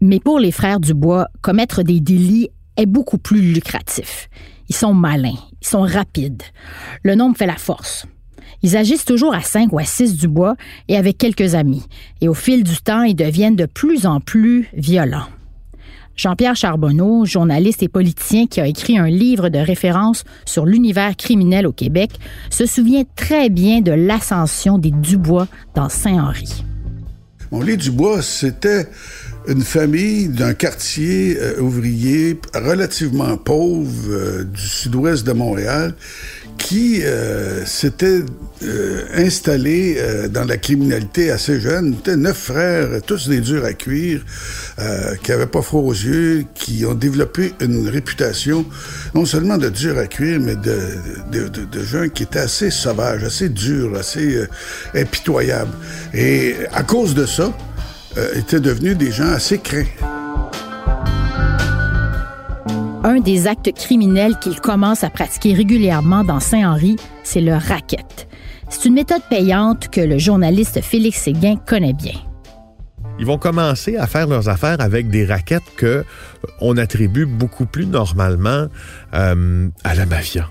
Mais 0.00 0.18
pour 0.18 0.40
les 0.40 0.50
frères 0.50 0.80
Dubois, 0.80 1.28
commettre 1.42 1.84
des 1.84 2.00
délits 2.00 2.48
est 2.76 2.86
beaucoup 2.86 3.18
plus 3.18 3.52
lucratif. 3.52 4.28
Ils 4.68 4.74
sont 4.74 4.94
malins, 4.94 5.38
ils 5.62 5.68
sont 5.68 5.82
rapides. 5.82 6.42
Le 7.04 7.14
nombre 7.14 7.36
fait 7.36 7.46
la 7.46 7.54
force. 7.54 8.04
Ils 8.66 8.76
agissent 8.76 9.04
toujours 9.04 9.32
à 9.32 9.42
5 9.42 9.72
ou 9.72 9.78
à 9.78 9.84
6 9.84 10.16
Dubois 10.16 10.56
et 10.88 10.96
avec 10.96 11.18
quelques 11.18 11.54
amis. 11.54 11.84
Et 12.20 12.26
au 12.26 12.34
fil 12.34 12.64
du 12.64 12.78
temps, 12.78 13.04
ils 13.04 13.14
deviennent 13.14 13.54
de 13.54 13.64
plus 13.64 14.06
en 14.06 14.18
plus 14.18 14.68
violents. 14.74 15.28
Jean-Pierre 16.16 16.56
Charbonneau, 16.56 17.24
journaliste 17.26 17.84
et 17.84 17.88
politicien 17.88 18.48
qui 18.48 18.60
a 18.60 18.66
écrit 18.66 18.98
un 18.98 19.06
livre 19.06 19.50
de 19.50 19.60
référence 19.60 20.24
sur 20.46 20.66
l'univers 20.66 21.14
criminel 21.14 21.64
au 21.64 21.70
Québec, 21.70 22.10
se 22.50 22.66
souvient 22.66 23.04
très 23.14 23.50
bien 23.50 23.82
de 23.82 23.92
l'ascension 23.92 24.78
des 24.78 24.90
Dubois 24.90 25.46
dans 25.76 25.88
Saint-Henri. 25.88 26.64
Les 27.52 27.76
Dubois, 27.76 28.20
c'était 28.20 28.88
une 29.46 29.62
famille 29.62 30.28
d'un 30.28 30.54
quartier 30.54 31.38
euh, 31.38 31.60
ouvrier 31.60 32.40
relativement 32.52 33.36
pauvre 33.36 34.08
euh, 34.08 34.42
du 34.42 34.60
sud-ouest 34.60 35.24
de 35.24 35.32
Montréal 35.32 35.94
qui 36.58 37.02
euh, 37.02 37.64
s'était 37.64 38.22
euh, 38.62 39.28
euh, 39.48 40.28
dans 40.28 40.44
la 40.44 40.56
criminalité 40.56 41.30
assez 41.30 41.60
jeune. 41.60 41.94
C'était 41.96 42.16
neuf 42.16 42.36
frères, 42.36 42.88
tous 43.06 43.28
des 43.28 43.40
durs 43.40 43.64
à 43.64 43.72
cuire, 43.72 44.24
qui 45.22 45.30
n'avaient 45.30 45.46
pas 45.46 45.62
froid 45.62 45.82
aux 45.82 45.92
yeux, 45.92 46.44
qui 46.54 46.84
ont 46.86 46.94
développé 46.94 47.52
une 47.60 47.88
réputation 47.88 48.64
non 49.14 49.24
seulement 49.24 49.58
de 49.58 49.68
durs 49.68 49.98
à 49.98 50.06
cuire, 50.06 50.40
mais 50.40 50.56
de, 50.56 50.78
de, 51.32 51.48
de, 51.48 51.64
de 51.64 51.82
gens 51.82 52.08
qui 52.08 52.24
étaient 52.24 52.38
assez 52.38 52.70
sauvages, 52.70 53.24
assez 53.24 53.48
durs, 53.48 53.96
assez 53.96 54.46
impitoyables. 54.94 55.72
Et 56.14 56.54
à 56.72 56.82
cause 56.82 57.14
de 57.14 57.26
ça, 57.26 57.56
étaient 58.34 58.60
devenus 58.60 58.96
des 58.96 59.12
gens 59.12 59.28
assez 59.28 59.58
craints 59.58 60.15
un 63.06 63.20
des 63.20 63.46
actes 63.46 63.72
criminels 63.72 64.36
qu'il 64.40 64.60
commence 64.60 65.04
à 65.04 65.10
pratiquer 65.10 65.54
régulièrement 65.54 66.24
dans 66.24 66.40
Saint-Henri, 66.40 66.96
c'est 67.22 67.40
le 67.40 67.54
racket. 67.54 68.26
C'est 68.68 68.86
une 68.86 68.94
méthode 68.94 69.22
payante 69.30 69.88
que 69.88 70.00
le 70.00 70.18
journaliste 70.18 70.80
Félix 70.82 71.22
Séguin 71.22 71.54
connaît 71.54 71.92
bien. 71.92 72.16
Ils 73.20 73.24
vont 73.24 73.38
commencer 73.38 73.96
à 73.96 74.08
faire 74.08 74.26
leurs 74.26 74.48
affaires 74.48 74.80
avec 74.80 75.08
des 75.08 75.24
raquettes 75.24 75.76
que 75.76 76.04
on 76.60 76.76
attribue 76.76 77.26
beaucoup 77.26 77.64
plus 77.64 77.86
normalement 77.86 78.66
euh, 79.14 79.68
à 79.84 79.94
la 79.94 80.04
mafia. 80.04 80.50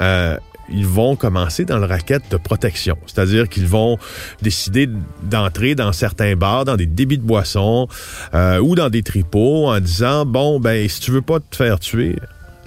Euh, 0.00 0.36
ils 0.68 0.86
vont 0.86 1.16
commencer 1.16 1.64
dans 1.64 1.78
le 1.78 1.86
racket 1.86 2.22
de 2.30 2.36
protection. 2.36 2.96
C'est-à-dire 3.06 3.48
qu'ils 3.48 3.66
vont 3.66 3.98
décider 4.40 4.88
d'entrer 5.22 5.74
dans 5.74 5.92
certains 5.92 6.36
bars, 6.36 6.64
dans 6.64 6.76
des 6.76 6.86
débits 6.86 7.18
de 7.18 7.24
boissons 7.24 7.88
euh, 8.34 8.58
ou 8.58 8.74
dans 8.74 8.88
des 8.88 9.02
tripots 9.02 9.68
en 9.68 9.80
disant, 9.80 10.24
bon, 10.24 10.60
ben, 10.60 10.88
si 10.88 11.00
tu 11.00 11.10
veux 11.10 11.22
pas 11.22 11.40
te 11.40 11.56
faire 11.56 11.78
tuer, 11.78 12.16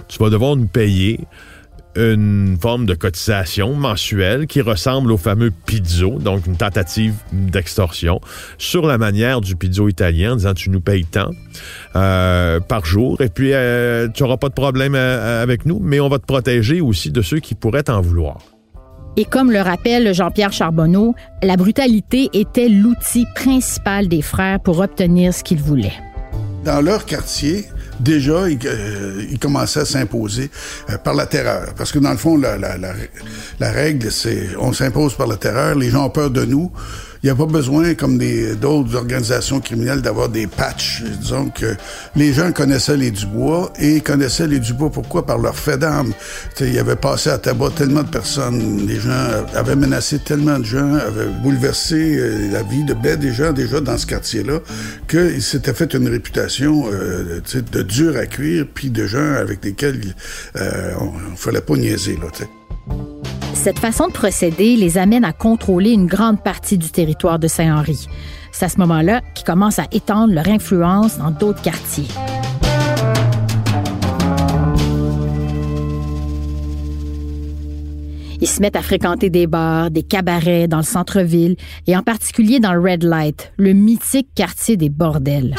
tu 0.08 0.18
vas 0.18 0.30
devoir 0.30 0.56
nous 0.56 0.66
payer 0.66 1.20
une 1.96 2.56
forme 2.60 2.86
de 2.86 2.94
cotisation 2.94 3.74
mensuelle 3.74 4.46
qui 4.46 4.60
ressemble 4.60 5.12
au 5.12 5.16
fameux 5.16 5.50
pizzo, 5.50 6.18
donc 6.18 6.46
une 6.46 6.56
tentative 6.56 7.14
d'extorsion, 7.32 8.20
sur 8.58 8.86
la 8.86 8.98
manière 8.98 9.40
du 9.40 9.56
pizzo 9.56 9.88
italien, 9.88 10.32
en 10.32 10.36
disant 10.36 10.54
tu 10.54 10.70
nous 10.70 10.80
payes 10.80 11.04
tant 11.04 11.30
euh, 11.94 12.60
par 12.60 12.84
jour, 12.84 13.20
et 13.20 13.28
puis 13.28 13.50
euh, 13.52 14.08
tu 14.08 14.22
n'auras 14.22 14.36
pas 14.36 14.48
de 14.48 14.54
problème 14.54 14.94
euh, 14.94 15.42
avec 15.42 15.66
nous, 15.66 15.80
mais 15.80 16.00
on 16.00 16.08
va 16.08 16.18
te 16.18 16.26
protéger 16.26 16.80
aussi 16.80 17.10
de 17.10 17.22
ceux 17.22 17.40
qui 17.40 17.54
pourraient 17.54 17.84
t'en 17.84 18.00
vouloir. 18.00 18.38
Et 19.18 19.24
comme 19.24 19.50
le 19.50 19.60
rappelle 19.62 20.14
Jean-Pierre 20.14 20.52
Charbonneau, 20.52 21.14
la 21.42 21.56
brutalité 21.56 22.28
était 22.34 22.68
l'outil 22.68 23.24
principal 23.34 24.08
des 24.08 24.20
frères 24.20 24.60
pour 24.60 24.80
obtenir 24.80 25.32
ce 25.32 25.42
qu'ils 25.42 25.62
voulaient. 25.62 25.94
Dans 26.66 26.82
leur 26.82 27.06
quartier, 27.06 27.64
déjà, 28.00 28.48
il, 28.48 28.58
euh, 28.64 29.22
commençait 29.40 29.80
à 29.80 29.84
s'imposer 29.84 30.50
euh, 30.90 30.98
par 30.98 31.14
la 31.14 31.26
terreur. 31.26 31.74
Parce 31.76 31.92
que 31.92 31.98
dans 31.98 32.10
le 32.10 32.16
fond, 32.16 32.36
la, 32.36 32.56
la, 32.56 32.76
la, 32.76 32.92
la 33.60 33.70
règle, 33.70 34.10
c'est 34.10 34.48
on 34.58 34.72
s'impose 34.72 35.14
par 35.14 35.26
la 35.26 35.36
terreur, 35.36 35.74
les 35.74 35.90
gens 35.90 36.06
ont 36.06 36.10
peur 36.10 36.30
de 36.30 36.44
nous. 36.44 36.70
N'y 37.26 37.32
a 37.32 37.34
pas 37.34 37.46
besoin, 37.46 37.94
comme 37.94 38.20
d'autres 38.60 38.94
organisations 38.94 39.58
criminelles, 39.58 40.00
d'avoir 40.00 40.28
des 40.28 40.46
patchs. 40.46 41.02
Disons 41.02 41.48
que 41.48 41.74
les 42.14 42.32
gens 42.32 42.52
connaissaient 42.52 42.96
les 42.96 43.10
Dubois 43.10 43.72
et 43.80 44.00
connaissaient 44.00 44.46
les 44.46 44.60
Dubois. 44.60 44.90
Pourquoi? 44.90 45.26
Par 45.26 45.36
leur 45.38 45.56
fait 45.56 45.76
d'âme. 45.76 46.12
Ils 46.60 46.78
avaient 46.78 46.94
passé 46.94 47.30
à 47.30 47.38
tabac 47.38 47.70
tellement 47.70 48.04
de 48.04 48.10
personnes. 48.10 48.86
Les 48.86 49.00
gens 49.00 49.26
avaient 49.56 49.74
menacé 49.74 50.20
tellement 50.20 50.60
de 50.60 50.64
gens, 50.64 50.94
avaient 50.94 51.26
bouleversé 51.42 52.16
euh, 52.16 52.52
la 52.52 52.62
vie 52.62 52.84
de 52.84 52.94
baie 52.94 53.16
des 53.16 53.32
gens 53.32 53.52
déjà 53.52 53.80
dans 53.80 53.98
ce 53.98 54.06
quartier-là, 54.06 54.60
qu'ils 55.08 55.42
s'étaient 55.42 55.74
fait 55.74 55.94
une 55.94 56.06
réputation 56.06 56.88
euh, 56.92 57.40
de 57.72 57.82
dur 57.82 58.16
à 58.16 58.26
cuire, 58.26 58.66
puis 58.72 58.90
de 58.90 59.04
gens 59.04 59.32
avec 59.32 59.64
lesquels 59.64 60.14
euh, 60.54 60.92
on 61.00 61.32
ne 61.32 61.36
fallait 61.36 61.60
pas 61.60 61.74
niaiser. 61.74 62.16
Là, 62.22 62.28
cette 63.66 63.78
façon 63.80 64.06
de 64.06 64.12
procéder 64.12 64.76
les 64.76 64.96
amène 64.96 65.24
à 65.24 65.32
contrôler 65.32 65.90
une 65.90 66.06
grande 66.06 66.40
partie 66.40 66.78
du 66.78 66.90
territoire 66.90 67.40
de 67.40 67.48
Saint-Henri. 67.48 68.06
C'est 68.52 68.64
à 68.64 68.68
ce 68.68 68.78
moment-là 68.78 69.22
qu'ils 69.34 69.44
commencent 69.44 69.80
à 69.80 69.88
étendre 69.90 70.32
leur 70.32 70.46
influence 70.46 71.18
dans 71.18 71.32
d'autres 71.32 71.62
quartiers. 71.62 72.06
Ils 78.40 78.46
se 78.46 78.60
mettent 78.60 78.76
à 78.76 78.82
fréquenter 78.82 79.30
des 79.30 79.48
bars, 79.48 79.90
des 79.90 80.04
cabarets 80.04 80.68
dans 80.68 80.76
le 80.76 80.82
centre-ville 80.84 81.56
et 81.88 81.96
en 81.96 82.02
particulier 82.02 82.60
dans 82.60 82.72
le 82.72 82.80
Red 82.80 83.02
Light, 83.02 83.52
le 83.56 83.72
mythique 83.72 84.28
quartier 84.36 84.76
des 84.76 84.90
bordels. 84.90 85.56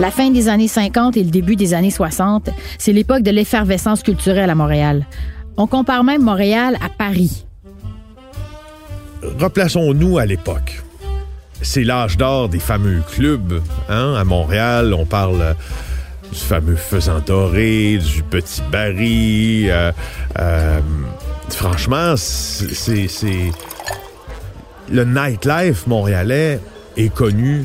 La 0.00 0.10
fin 0.10 0.30
des 0.30 0.48
années 0.48 0.66
50 0.66 1.16
et 1.16 1.22
le 1.22 1.30
début 1.30 1.54
des 1.54 1.72
années 1.72 1.92
60, 1.92 2.50
c'est 2.78 2.92
l'époque 2.92 3.22
de 3.22 3.30
l'effervescence 3.30 4.02
culturelle 4.02 4.50
à 4.50 4.56
Montréal. 4.56 5.06
On 5.56 5.68
compare 5.68 6.02
même 6.02 6.22
Montréal 6.22 6.76
à 6.84 6.88
Paris. 6.88 7.46
Replaçons-nous 9.38 10.18
à 10.18 10.26
l'époque. 10.26 10.82
C'est 11.62 11.84
l'âge 11.84 12.16
d'or 12.16 12.48
des 12.48 12.58
fameux 12.58 13.02
clubs. 13.08 13.62
Hein? 13.88 14.14
À 14.16 14.24
Montréal, 14.24 14.92
on 14.94 15.06
parle 15.06 15.54
du 16.32 16.38
fameux 16.40 16.74
Faisant 16.74 17.20
Doré, 17.24 17.98
du 17.98 18.24
Petit 18.24 18.62
Barry. 18.72 19.70
Euh, 19.70 19.92
euh, 20.40 20.80
franchement, 21.50 22.14
c'est... 22.16 23.08
Le 24.90 25.04
nightlife 25.04 25.86
montréalais 25.86 26.60
est 26.96 27.14
connu 27.14 27.64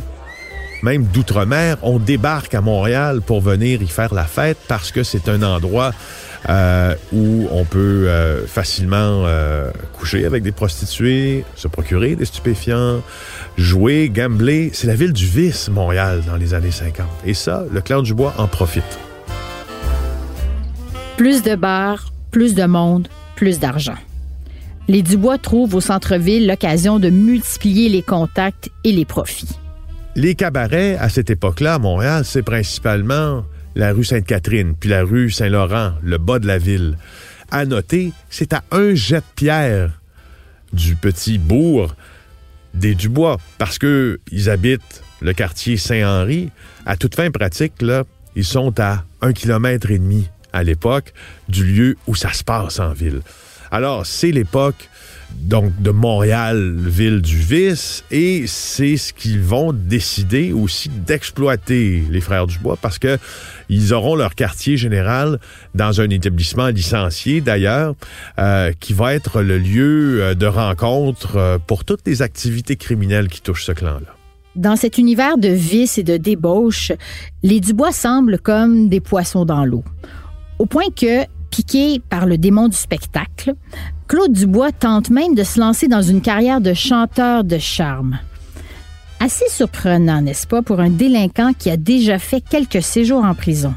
même 0.83 1.03
d'outre-mer, 1.03 1.77
on 1.81 1.99
débarque 1.99 2.53
à 2.53 2.61
Montréal 2.61 3.21
pour 3.21 3.41
venir 3.41 3.81
y 3.81 3.87
faire 3.87 4.13
la 4.13 4.25
fête 4.25 4.57
parce 4.67 4.91
que 4.91 5.03
c'est 5.03 5.27
un 5.29 5.43
endroit 5.43 5.91
euh, 6.47 6.95
où 7.11 7.47
on 7.51 7.65
peut 7.65 8.07
euh, 8.07 8.47
facilement 8.47 9.23
euh, 9.25 9.71
coucher 9.97 10.25
avec 10.25 10.41
des 10.41 10.53
prostituées, 10.53 11.43
se 11.55 11.67
procurer 11.67 12.15
des 12.15 12.25
stupéfiants, 12.25 13.01
jouer, 13.57 14.09
gambler. 14.09 14.71
C'est 14.73 14.87
la 14.87 14.95
ville 14.95 15.11
du 15.11 15.25
vice, 15.25 15.69
Montréal, 15.69 16.23
dans 16.25 16.37
les 16.37 16.53
années 16.53 16.71
50. 16.71 17.05
Et 17.25 17.33
ça, 17.33 17.65
le 17.69 17.81
clan 17.81 18.01
du 18.01 18.13
bois 18.13 18.33
en 18.37 18.47
profite. 18.47 18.99
Plus 21.17 21.43
de 21.43 21.55
bars, 21.55 22.13
plus 22.31 22.55
de 22.55 22.63
monde, 22.63 23.09
plus 23.35 23.59
d'argent. 23.59 23.97
Les 24.87 25.03
Dubois 25.03 25.37
trouvent 25.37 25.75
au 25.75 25.81
centre-ville 25.81 26.47
l'occasion 26.47 26.97
de 26.97 27.09
multiplier 27.09 27.89
les 27.89 28.01
contacts 28.01 28.71
et 28.83 28.91
les 28.91 29.05
profits. 29.05 29.59
Les 30.15 30.35
cabarets, 30.35 30.97
à 30.97 31.07
cette 31.07 31.29
époque-là, 31.29 31.75
à 31.75 31.79
Montréal, 31.79 32.25
c'est 32.25 32.41
principalement 32.43 33.45
la 33.75 33.93
rue 33.93 34.03
Sainte-Catherine, 34.03 34.73
puis 34.77 34.89
la 34.89 35.03
rue 35.03 35.29
Saint-Laurent, 35.29 35.93
le 36.01 36.17
bas 36.17 36.39
de 36.39 36.47
la 36.47 36.57
ville. 36.57 36.97
À 37.51 37.65
noter, 37.65 38.11
c'est 38.29 38.53
à 38.53 38.63
un 38.71 38.95
jet 38.95 39.19
de 39.19 39.33
pierre 39.35 40.01
du 40.73 40.95
petit 40.95 41.37
bourg 41.37 41.95
des 42.73 42.95
Dubois, 42.95 43.37
parce 43.57 43.77
que 43.77 44.19
ils 44.31 44.49
habitent 44.49 45.03
le 45.21 45.33
quartier 45.33 45.77
Saint-Henri. 45.77 46.49
À 46.85 46.97
toute 46.97 47.15
fin 47.15 47.29
pratique, 47.31 47.81
là, 47.81 48.03
ils 48.35 48.45
sont 48.45 48.79
à 48.79 49.05
un 49.21 49.33
kilomètre 49.33 49.91
et 49.91 49.99
demi 49.99 50.27
à 50.53 50.63
l'époque 50.63 51.13
du 51.47 51.63
lieu 51.63 51.97
où 52.07 52.15
ça 52.15 52.33
se 52.33 52.43
passe 52.43 52.79
en 52.79 52.93
ville. 52.93 53.21
Alors, 53.71 54.05
c'est 54.05 54.31
l'époque 54.31 54.88
donc 55.41 55.81
de 55.81 55.89
Montréal, 55.91 56.75
ville 56.77 57.21
du 57.21 57.37
vice, 57.37 58.03
et 58.11 58.45
c'est 58.47 58.97
ce 58.97 59.13
qu'ils 59.13 59.41
vont 59.41 59.73
décider 59.73 60.53
aussi 60.53 60.89
d'exploiter 60.89 62.03
les 62.09 62.21
frères 62.21 62.47
Dubois 62.47 62.77
parce 62.81 62.99
que 62.99 63.17
ils 63.69 63.93
auront 63.93 64.15
leur 64.15 64.35
quartier 64.35 64.77
général 64.77 65.39
dans 65.75 66.01
un 66.01 66.09
établissement 66.09 66.67
licencié 66.67 67.41
d'ailleurs, 67.41 67.95
euh, 68.39 68.71
qui 68.79 68.93
va 68.93 69.13
être 69.13 69.41
le 69.41 69.57
lieu 69.57 70.21
euh, 70.21 70.35
de 70.35 70.45
rencontre 70.45 71.37
euh, 71.37 71.57
pour 71.57 71.85
toutes 71.85 72.05
les 72.05 72.21
activités 72.21 72.75
criminelles 72.75 73.27
qui 73.27 73.41
touchent 73.41 73.65
ce 73.65 73.71
clan-là. 73.71 74.15
Dans 74.55 74.75
cet 74.75 74.97
univers 74.97 75.37
de 75.37 75.49
vice 75.49 75.97
et 75.97 76.03
de 76.03 76.17
débauche, 76.17 76.91
les 77.43 77.59
Dubois 77.59 77.91
semblent 77.91 78.39
comme 78.39 78.89
des 78.89 78.99
poissons 78.99 79.45
dans 79.45 79.63
l'eau. 79.63 79.83
Au 80.57 80.65
point 80.65 80.89
que, 80.95 81.23
piqué 81.49 82.01
par 82.09 82.25
le 82.25 82.37
démon 82.37 82.67
du 82.67 82.77
spectacle, 82.77 83.53
Claude 84.07 84.33
Dubois 84.33 84.71
tente 84.71 85.09
même 85.09 85.35
de 85.35 85.43
se 85.43 85.59
lancer 85.59 85.87
dans 85.87 86.01
une 86.01 86.21
carrière 86.21 86.61
de 86.61 86.73
chanteur 86.73 87.43
de 87.43 87.57
charme. 87.57 88.19
Assez 89.19 89.49
surprenant, 89.49 90.21
n'est-ce 90.21 90.47
pas, 90.47 90.61
pour 90.61 90.79
un 90.79 90.89
délinquant 90.89 91.51
qui 91.53 91.69
a 91.69 91.77
déjà 91.77 92.19
fait 92.19 92.41
quelques 92.41 92.81
séjours 92.81 93.23
en 93.23 93.35
prison. 93.35 93.73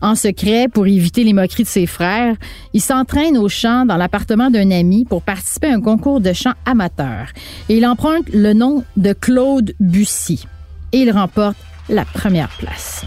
En 0.00 0.16
secret, 0.16 0.66
pour 0.66 0.86
éviter 0.88 1.22
les 1.22 1.32
moqueries 1.32 1.62
de 1.62 1.68
ses 1.68 1.86
frères, 1.86 2.34
il 2.72 2.80
s'entraîne 2.80 3.38
au 3.38 3.48
chant 3.48 3.84
dans 3.84 3.96
l'appartement 3.96 4.50
d'un 4.50 4.72
ami 4.72 5.04
pour 5.04 5.22
participer 5.22 5.68
à 5.68 5.74
un 5.74 5.80
concours 5.80 6.20
de 6.20 6.32
chant 6.32 6.54
amateur. 6.66 7.28
Et 7.68 7.76
il 7.76 7.86
emprunte 7.86 8.28
le 8.32 8.52
nom 8.52 8.82
de 8.96 9.12
Claude 9.12 9.74
Bussy. 9.78 10.44
Et 10.90 11.02
il 11.02 11.12
remporte 11.12 11.56
la 11.88 12.04
première 12.04 12.50
place. 12.58 13.04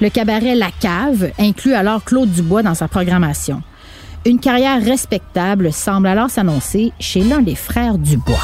Le 0.00 0.10
cabaret 0.10 0.54
La 0.54 0.70
Cave 0.70 1.32
inclut 1.40 1.74
alors 1.74 2.04
Claude 2.04 2.30
Dubois 2.30 2.62
dans 2.62 2.74
sa 2.74 2.86
programmation. 2.86 3.62
Une 4.24 4.38
carrière 4.38 4.80
respectable 4.80 5.72
semble 5.72 6.06
alors 6.06 6.30
s'annoncer 6.30 6.92
chez 7.00 7.20
l'un 7.22 7.42
des 7.42 7.56
frères 7.56 7.98
Dubois. 7.98 8.36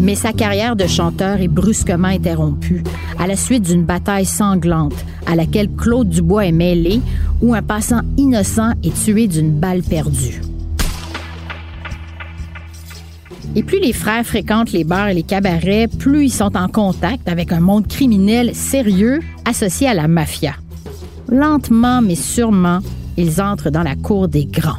Mais 0.00 0.14
sa 0.14 0.32
carrière 0.32 0.76
de 0.76 0.86
chanteur 0.86 1.40
est 1.40 1.48
brusquement 1.48 2.08
interrompue 2.08 2.84
à 3.18 3.26
la 3.26 3.36
suite 3.36 3.64
d'une 3.64 3.84
bataille 3.84 4.24
sanglante 4.24 4.94
à 5.26 5.34
laquelle 5.34 5.68
Claude 5.70 6.08
Dubois 6.08 6.46
est 6.46 6.52
mêlé, 6.52 7.02
où 7.42 7.54
un 7.54 7.62
passant 7.62 8.00
innocent 8.16 8.72
est 8.82 9.04
tué 9.04 9.28
d'une 9.28 9.50
balle 9.50 9.82
perdue. 9.82 10.40
Et 13.54 13.62
plus 13.62 13.80
les 13.80 13.92
frères 13.92 14.24
fréquentent 14.24 14.72
les 14.72 14.84
bars 14.84 15.08
et 15.08 15.14
les 15.14 15.22
cabarets, 15.22 15.88
plus 15.88 16.26
ils 16.26 16.32
sont 16.32 16.56
en 16.56 16.68
contact 16.68 17.28
avec 17.28 17.52
un 17.52 17.60
monde 17.60 17.88
criminel 17.88 18.54
sérieux 18.54 19.20
associé 19.44 19.88
à 19.88 19.94
la 19.94 20.06
mafia. 20.06 20.54
Lentement 21.28 22.02
mais 22.02 22.14
sûrement, 22.14 22.80
ils 23.16 23.40
entrent 23.40 23.70
dans 23.70 23.82
la 23.82 23.96
cour 23.96 24.28
des 24.28 24.44
grands. 24.44 24.78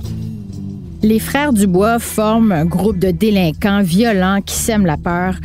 Les 1.02 1.20
frères 1.20 1.54
Dubois 1.54 2.00
forment 2.00 2.52
un 2.52 2.66
groupe 2.66 3.00
de 3.00 3.12
délinquants 3.12 3.82
violents 3.82 4.42
qui 4.46 4.56
sèment 4.56 4.86
la 4.86 4.98
peur, 4.98 5.36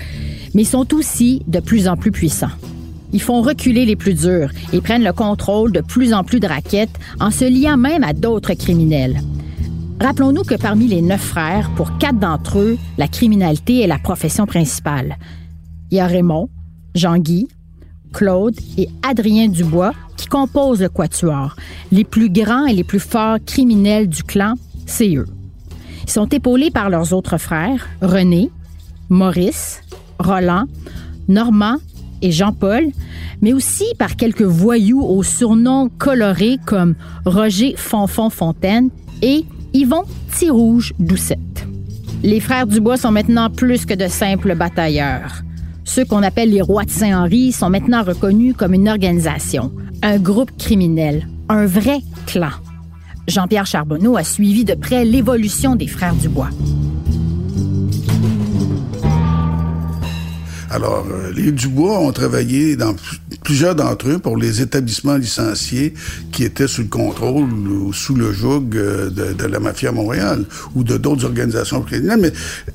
mais 0.55 0.65
sont 0.65 0.93
aussi 0.95 1.43
de 1.47 1.61
plus 1.61 1.89
en 1.89 1.97
plus 1.97 2.11
puissants. 2.11 2.49
Ils 3.15 3.23
font 3.23 3.43
reculer 3.43 3.87
les 3.87 3.95
plus 3.95 4.15
durs 4.15 4.51
et 4.73 4.81
prennent 4.81 5.05
le 5.05 5.13
contrôle 5.13 5.71
de 5.71 5.81
plus 5.81 6.13
en 6.13 6.25
plus 6.25 6.41
de 6.41 6.49
raquettes 6.49 6.99
en 7.21 7.31
se 7.31 7.45
liant 7.45 7.77
même 7.77 8.03
à 8.03 8.13
d'autres 8.13 8.55
criminels. 8.55 9.21
Rappelons-nous 10.01 10.43
que 10.43 10.57
parmi 10.57 10.89
les 10.89 11.01
neuf 11.01 11.21
frères, 11.21 11.71
pour 11.77 11.97
quatre 11.99 12.19
d'entre 12.19 12.59
eux, 12.59 12.77
la 12.99 13.07
criminalité 13.07 13.83
est 13.83 13.87
la 13.87 14.01
profession 14.01 14.47
principale. 14.47 15.17
Il 15.93 15.99
y 15.99 16.01
a 16.01 16.09
Raymond, 16.09 16.49
Jean-Guy, 16.97 17.47
Claude 18.13 18.57
et 18.77 18.89
Adrien 19.09 19.47
Dubois 19.47 19.93
qui 20.17 20.27
composent 20.27 20.83
le 20.83 20.89
quatuor. 20.89 21.55
Les 21.93 22.05
plus 22.05 22.31
grands 22.31 22.67
et 22.67 22.73
les 22.73 22.85
plus 22.85 22.99
forts 22.99 23.39
criminels 23.47 24.09
du 24.09 24.25
clan, 24.25 24.55
c'est 24.87 25.15
eux. 25.15 25.29
Ils 26.03 26.11
sont 26.11 26.27
épaulés 26.27 26.73
par 26.73 26.91
leurs 26.91 27.13
autres 27.13 27.39
frères, 27.39 27.87
René, 28.03 28.51
Maurice, 29.09 29.83
Roland, 30.19 30.65
Normand 31.29 31.77
et 32.25 32.33
Jean-Paul, 32.33 32.87
mais 33.43 33.53
aussi 33.53 33.85
par 33.99 34.17
quelques 34.17 34.43
voyous 34.43 35.03
aux 35.03 35.23
surnoms 35.23 35.91
colorés 35.99 36.59
comme 36.65 36.95
Roger 37.27 37.75
Fonfon 37.77 38.31
Fontaine 38.31 38.89
et 39.21 39.45
Yvon 39.75 40.05
Tirouge 40.35 40.95
Doucette. 40.99 41.67
Les 42.23 42.41
frères 42.41 42.67
Dubois 42.67 42.97
sont 42.97 43.13
maintenant 43.13 43.51
plus 43.51 43.85
que 43.85 43.93
de 43.93 44.09
simples 44.09 44.55
batailleurs. 44.55 45.43
Ceux 45.85 46.07
qu'on 46.07 46.23
appelle 46.23 46.49
les 46.51 46.63
rois 46.63 46.85
de 46.85 46.91
Saint-Henri 46.91 47.53
sont 47.53 47.69
maintenant 47.69 48.03
reconnus 48.03 48.55
comme 48.57 48.73
une 48.73 48.89
organisation, 48.89 49.71
un 50.03 50.19
groupe 50.19 50.57
criminel, 50.57 51.29
un 51.51 51.67
vrai 51.67 51.99
clan. 52.27 52.49
Jean-Pierre 53.29 53.67
Charbonneau 53.67 54.17
a 54.17 54.25
suivi 54.25 54.65
de 54.65 54.75
près 54.75 55.05
l'évolution 55.05 55.77
des 55.77 55.89
frères 55.89 56.15
Dubois. 56.15 56.51
Alors, 60.75 61.07
euh, 61.09 61.31
les 61.33 61.53
Dubois 61.53 62.01
ont 62.01 62.11
travaillé 62.11 62.75
dans 62.75 62.97
plusieurs 63.45 63.77
d'entre 63.77 64.09
eux 64.09 64.19
pour 64.19 64.37
les 64.37 64.61
établissements 64.61 65.17
licenciés 65.17 65.95
qui 66.33 66.43
étaient 66.43 66.67
sous 66.67 66.83
le 66.83 66.89
contrôle 66.89 67.45
ou 67.45 67.93
sous 67.93 68.17
le 68.17 68.33
joug 68.33 68.71
euh, 68.75 69.09
de, 69.09 69.47
la 69.47 69.61
mafia 69.61 69.93
Montréal 69.93 70.45
ou 70.75 70.83
de 70.83 70.97
d'autres 70.97 71.27
organisations 71.27 71.83
criminelles, 71.83 72.19
mais 72.21 72.33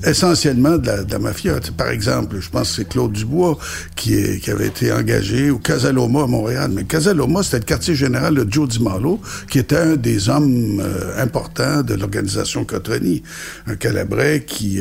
essentiellement 0.08 0.78
de 0.78 0.90
la, 1.10 1.18
mafia. 1.18 1.60
par 1.76 1.90
exemple, 1.90 2.38
je 2.40 2.48
pense 2.48 2.70
que 2.70 2.76
c'est 2.76 2.88
Claude 2.88 3.12
Dubois 3.12 3.58
qui, 3.96 4.14
avait 4.50 4.68
été 4.68 4.90
engagé 4.92 5.50
au 5.50 5.58
Casaloma 5.58 6.22
à 6.22 6.26
Montréal. 6.26 6.70
Mais 6.72 6.84
Casaloma, 6.84 7.42
c'était 7.42 7.58
le 7.58 7.64
quartier 7.64 7.94
général 7.94 8.34
de 8.34 8.50
Joe 8.50 8.66
Di 8.66 8.82
Malo, 8.82 9.20
qui 9.50 9.58
était 9.58 9.76
un 9.76 9.96
des 9.96 10.30
hommes 10.30 10.80
euh, 10.80 11.22
importants 11.22 11.82
de 11.82 11.92
l'organisation 11.92 12.64
Cotroni. 12.64 13.22
Un 13.66 13.76
Calabrais 13.76 14.44
qui, 14.46 14.80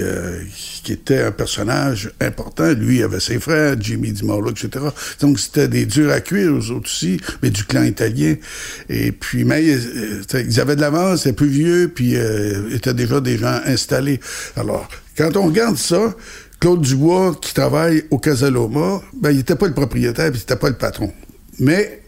qui 0.84 0.94
était 0.94 1.22
un 1.22 1.32
personnage 1.32 2.12
important. 2.22 2.72
Lui, 2.72 3.04
avait 3.10 3.20
ses 3.20 3.40
frères, 3.40 3.76
Jimmy 3.80 4.12
DiMauro, 4.12 4.50
etc. 4.50 4.86
Donc, 5.22 5.40
c'était 5.40 5.68
des 5.68 5.86
durs 5.86 6.12
à 6.12 6.22
cuire, 6.22 6.52
eux 6.52 6.72
autres 6.72 6.90
aussi, 6.90 7.20
mais 7.42 7.50
du 7.50 7.64
clan 7.64 7.84
italien. 7.84 8.36
Et 8.90 9.12
puis, 9.12 9.46
euh, 9.50 10.22
ils 10.34 10.60
avaient 10.60 10.76
de 10.76 10.82
l'avance, 10.82 11.24
c'était 11.24 11.34
plus 11.34 11.48
vieux, 11.48 11.92
puis 11.94 12.16
euh, 12.16 12.74
étaient 12.74 12.94
déjà 12.94 13.20
des 13.22 13.38
gens 13.38 13.60
installés. 13.66 14.20
Alors, 14.56 14.88
quand 15.18 15.36
on 15.38 15.48
regarde 15.48 15.78
ça, 15.78 16.16
Claude 16.60 16.82
Dubois, 16.82 17.38
qui 17.42 17.54
travaille 17.54 18.04
au 18.12 18.18
Casaloma, 18.18 19.02
ben, 19.20 19.32
il 19.32 19.38
n'était 19.38 19.56
pas 19.56 19.68
le 19.68 19.74
propriétaire, 19.74 20.32
puis 20.32 20.40
il 20.40 20.44
n'était 20.44 20.56
pas 20.56 20.70
le 20.70 20.76
patron. 20.76 21.12
Mais 21.60 22.02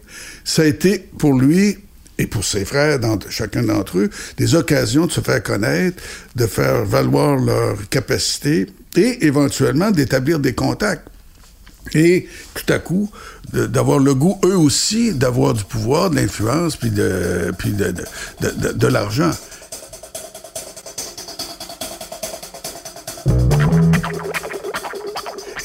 ça 0.44 0.62
a 0.62 0.64
été 0.66 0.98
pour 1.18 1.38
lui 1.38 1.78
et 2.18 2.26
pour 2.26 2.44
ses 2.44 2.64
frères, 2.64 2.98
chacun 3.30 3.62
d'entre 3.62 3.98
eux, 3.98 4.10
des 4.36 4.54
occasions 4.54 5.06
de 5.06 5.12
se 5.12 5.20
faire 5.20 5.42
connaître, 5.42 6.02
de 6.36 6.46
faire 6.46 6.84
valoir 6.84 7.36
leur 7.36 7.88
capacité 7.88 8.66
et 8.96 9.26
éventuellement 9.26 9.90
d'établir 9.90 10.38
des 10.38 10.54
contacts. 10.54 11.06
Et 11.94 12.28
tout 12.54 12.72
à 12.72 12.78
coup, 12.78 13.10
d'avoir 13.52 13.98
le 13.98 14.14
goût, 14.14 14.38
eux 14.44 14.56
aussi, 14.56 15.12
d'avoir 15.12 15.52
du 15.54 15.64
pouvoir, 15.64 16.10
de 16.10 16.16
l'influence, 16.16 16.76
puis 16.76 16.90
de, 16.90 17.52
puis 17.58 17.72
de, 17.72 17.92
de, 18.40 18.72
de 18.72 18.86
l'argent. 18.86 19.32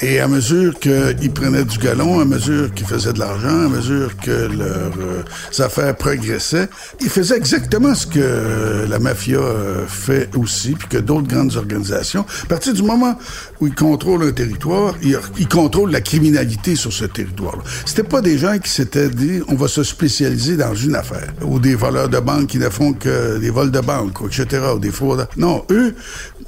Et 0.02 0.20
à 0.20 0.28
mesure 0.28 0.78
qu'ils 0.80 1.32
prenaient 1.32 1.66
du 1.66 1.80
galon, 1.80 2.20
à 2.20 2.26
mesure 2.26 2.72
qu'ils 2.74 2.86
faisaient 2.86 3.14
de 3.14 3.20
l'argent, 3.20 3.66
à 3.66 3.68
mesure 3.68 4.16
que 4.18 4.48
leurs 4.48 4.94
euh, 5.00 5.24
affaires 5.64 5.96
progressaient, 5.96 6.70
ils 7.02 7.10
faisaient 7.10 7.38
exactement 7.38 7.96
ce 7.96 8.06
que 8.06 8.86
la 8.88 9.00
mafia 9.00 9.40
euh, 9.40 9.88
fait 9.88 10.30
aussi, 10.36 10.74
puis 10.74 10.88
que 10.88 10.98
d'autres 10.98 11.28
grandes 11.28 11.56
organisations. 11.56 12.26
À 12.44 12.46
partir 12.46 12.76
du 12.76 12.84
moment 12.84 13.18
où 13.60 13.66
ils 13.66 13.74
contrôlent 13.74 14.24
un 14.24 14.32
territoire, 14.32 14.94
ils, 15.02 15.18
ils 15.40 15.48
contrôlent 15.48 15.92
la 15.92 16.02
criminalité 16.02 16.76
sur 16.76 16.94
ce 16.94 17.06
territoire-là. 17.06 17.64
C'était 17.86 18.04
pas 18.04 18.22
des 18.22 18.38
gens 18.38 18.60
qui 18.60 18.70
s'étaient 18.70 19.10
dit 19.10 19.42
on 19.48 19.56
va 19.56 19.68
se 19.68 19.82
spécialiser 19.82 20.58
dans 20.58 20.76
une 20.76 20.96
affaire, 20.96 21.34
ou 21.42 21.60
des 21.60 21.74
voleurs 21.74 22.10
de 22.10 22.20
banque 22.20 22.48
qui 22.48 22.60
ne 22.60 22.70
font 22.70 22.94
que 22.94 23.40
des 23.40 23.50
vols 23.50 23.72
de 23.72 23.80
banque, 23.80 24.20
etc., 24.28 24.64
ou 24.76 24.80
des 24.80 24.92
fraudes. 24.92 25.28
Non, 25.38 25.66
eux, 25.72 25.96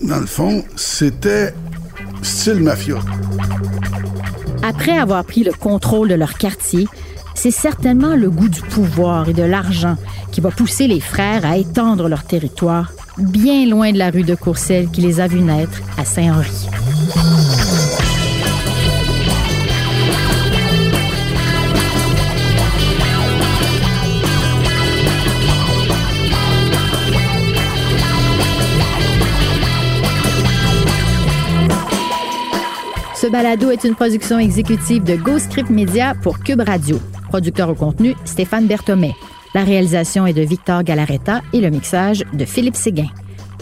dans 0.02 0.20
le 0.20 0.28
fond, 0.28 0.64
c'était 0.76 1.54
mafia. 2.60 2.98
Après 4.64 4.98
avoir 4.98 5.24
pris 5.24 5.44
le 5.44 5.54
contrôle 5.54 6.10
de 6.10 6.16
leur 6.16 6.34
quartier, 6.34 6.88
c'est 7.36 7.52
certainement 7.52 8.16
le 8.16 8.30
goût 8.30 8.50
du 8.50 8.62
pouvoir 8.62 9.30
et 9.30 9.34
de 9.34 9.44
l'argent 9.44 9.96
qui 10.32 10.42
va 10.42 10.52
pousser 10.52 10.88
les 10.88 11.00
frères 11.00 11.46
à 11.46 11.58
étendre 11.58 12.10
leur 12.10 12.24
territoire 12.24 12.92
bien 13.18 13.66
loin 13.66 13.92
de 13.92 13.98
la 13.98 14.12
rue 14.12 14.24
de 14.24 14.36
Courcelles 14.36 14.90
qui 14.90 15.02
les 15.02 15.20
a 15.20 15.28
vus 15.28 15.42
naître 15.42 15.82
à 15.98 16.06
Saint-Henri. 16.06 16.70
Balado 33.30 33.70
est 33.70 33.84
une 33.84 33.96
production 33.96 34.40
exécutive 34.40 35.04
de 35.04 35.18
Script 35.38 35.70
Media 35.70 36.16
pour 36.16 36.40
Cube 36.40 36.62
Radio. 36.66 37.00
Producteur 37.30 37.70
au 37.70 37.76
contenu, 37.76 38.16
Stéphane 38.26 38.66
Berthomet. 38.66 39.14
La 39.54 39.64
réalisation 39.64 40.26
est 40.26 40.34
de 40.34 40.42
Victor 40.42 40.84
Galaretta 40.84 41.42
et 41.54 41.62
le 41.62 41.70
mixage 41.70 42.24
de 42.34 42.46
Philippe 42.46 42.76
Séguin. 42.76 43.10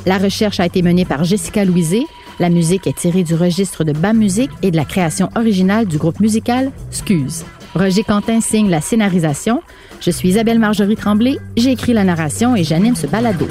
La 0.05 0.17
recherche 0.17 0.59
a 0.59 0.65
été 0.65 0.81
menée 0.81 1.05
par 1.05 1.23
Jessica 1.23 1.65
Louisé. 1.65 2.05
La 2.39 2.49
musique 2.49 2.87
est 2.87 2.97
tirée 2.97 3.23
du 3.23 3.35
registre 3.35 3.83
de 3.83 3.91
BAM 3.91 4.17
Musique 4.17 4.51
et 4.61 4.71
de 4.71 4.77
la 4.77 4.85
création 4.85 5.29
originale 5.35 5.85
du 5.85 5.97
groupe 5.97 6.19
musical 6.19 6.71
Scuse. 6.91 7.43
Roger 7.75 8.03
Quentin 8.03 8.41
signe 8.41 8.69
la 8.69 8.81
scénarisation. 8.81 9.61
Je 9.99 10.11
suis 10.11 10.29
Isabelle 10.29 10.59
Marjorie 10.59 10.95
Tremblay, 10.95 11.37
j'ai 11.57 11.71
écrit 11.71 11.93
la 11.93 12.03
narration 12.03 12.55
et 12.55 12.63
j'anime 12.63 12.95
ce 12.95 13.07
balado. 13.07 13.47